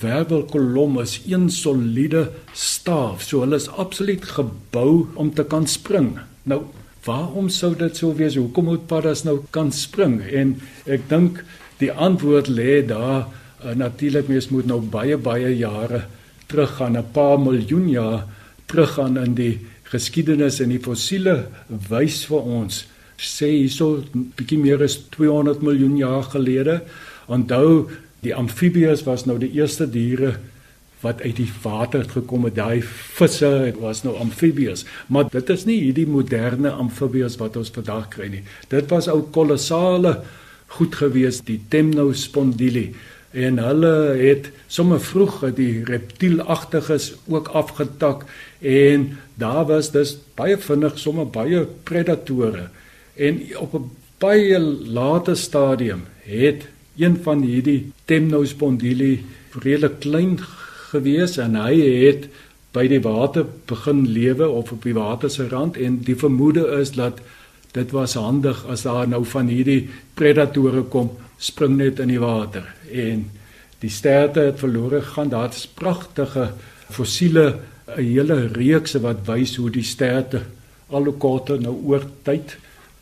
wervelkolom 0.00 0.98
is 1.00 1.20
een 1.26 1.50
soliede 1.50 2.30
staaf. 2.52 3.22
So 3.22 3.40
hulle 3.40 3.56
is 3.56 3.68
absoluut 3.68 4.24
gebou 4.24 5.06
om 5.14 5.34
te 5.34 5.44
kan 5.44 5.66
spring. 5.66 6.18
Nou 6.42 6.62
Waarom 7.06 7.48
sou 7.48 7.74
dit 7.78 7.96
so 7.96 8.14
wees? 8.18 8.34
Hoekom 8.38 8.70
moet 8.72 8.86
paddas 8.90 9.22
nou 9.26 9.38
kan 9.54 9.70
spring? 9.72 10.18
En 10.26 10.56
ek 10.90 11.06
dink 11.10 11.42
die 11.78 11.92
antwoord 11.92 12.50
lê 12.50 12.80
daar 12.86 13.26
uh, 13.26 13.74
natuurlik 13.78 14.28
mens 14.32 14.50
moet 14.50 14.66
nou 14.66 14.80
baie 14.80 15.16
baie 15.16 15.52
jare 15.54 16.06
teruggaan, 16.50 16.96
'n 16.96 17.12
paar 17.12 17.38
miljoen 17.38 17.88
jaar 17.88 18.26
teruggaan 18.66 19.18
in 19.18 19.34
die 19.34 19.54
geskiedenis 19.90 20.60
en 20.60 20.70
die 20.74 20.82
fossiele 20.82 21.46
wys 21.68 22.24
vir 22.26 22.42
ons 22.42 22.84
sê 23.16 23.48
hierso 23.48 24.04
bietjie 24.36 24.58
meer 24.58 24.82
as 24.82 24.98
200 25.14 25.62
miljoen 25.62 25.96
jaar 25.96 26.22
gelede. 26.34 26.82
Onthou 27.28 27.88
die 28.22 28.34
amfibieërs 28.34 29.04
was 29.06 29.26
nou 29.26 29.38
die 29.38 29.52
eerste 29.56 29.86
diere 29.86 30.36
wat 31.00 31.20
uit 31.22 31.36
die 31.36 31.50
water 31.62 32.06
gekom 32.08 32.44
het. 32.48 32.54
Daai 32.56 32.80
visse 32.82 33.50
het 33.66 33.78
was 33.80 34.02
nou 34.06 34.16
amfibieërs, 34.16 34.84
maar 35.06 35.28
dit 35.30 35.50
is 35.50 35.66
nie 35.68 35.80
hierdie 35.80 36.06
moderne 36.08 36.70
amfibieërs 36.70 37.36
wat 37.42 37.56
ons 37.56 37.72
vandag 37.74 38.08
kry 38.14 38.30
nie. 38.32 38.44
Dit 38.72 38.90
was 38.90 39.08
ou 39.12 39.22
kolossale 39.34 40.20
goed 40.78 40.96
gewees, 40.98 41.42
die 41.46 41.60
Temnospondyli 41.70 42.90
en 43.36 43.58
hulle 43.60 43.92
het 44.16 44.48
sommer 44.72 45.00
vroeg 45.02 45.42
die 45.58 45.84
reptielagtiges 45.84 47.10
ook 47.28 47.50
afgetak 47.58 48.24
en 48.60 49.10
daar 49.36 49.66
was 49.68 49.90
dus 49.92 50.16
baie 50.38 50.56
vinnig 50.56 50.96
sommer 50.98 51.28
baie 51.28 51.66
predatore 51.84 52.68
en 53.14 53.40
op 53.60 53.74
'n 53.74 53.90
baie 54.18 54.58
late 54.98 55.34
stadium 55.34 56.06
het 56.24 56.66
een 56.96 57.16
van 57.22 57.42
hierdie 57.42 57.92
Temnospondyli 58.04 59.24
redelik 59.62 60.00
klein 60.00 60.38
gewees 60.96 61.38
en 61.42 61.56
hy 61.60 61.76
het 62.06 62.26
by 62.76 62.84
die 62.90 63.00
water 63.04 63.46
begin 63.68 64.04
lewe 64.10 64.48
of 64.48 64.72
op 64.74 64.84
die 64.84 64.96
water 64.96 65.32
se 65.32 65.48
rand 65.48 65.78
en 65.80 66.00
die 66.04 66.16
vermoede 66.18 66.66
is 66.80 66.92
dat 66.96 67.22
dit 67.76 67.92
was 67.92 68.16
handig 68.16 68.64
as 68.72 68.84
daar 68.88 69.08
nou 69.08 69.22
van 69.24 69.48
hierdie 69.52 69.88
predatore 70.16 70.82
kom 70.92 71.12
spring 71.38 71.76
net 71.76 72.00
in 72.00 72.12
die 72.12 72.20
water 72.20 72.64
en 72.92 73.26
die 73.82 73.92
sterte 73.92 74.40
het 74.48 74.58
verlore 74.58 75.02
gegaan. 75.04 75.28
Daar's 75.28 75.66
pragtige 75.66 76.50
fossiele 76.90 77.58
'n 77.86 78.02
hele 78.02 78.46
reeks 78.46 78.94
wat 78.94 79.26
wys 79.26 79.56
hoe 79.56 79.70
die 79.70 79.84
sterte 79.84 80.42
al 80.90 81.04
hoe 81.04 81.14
korter 81.14 81.60
nou 81.60 81.74
oor 81.84 82.02
tyd 82.22 82.56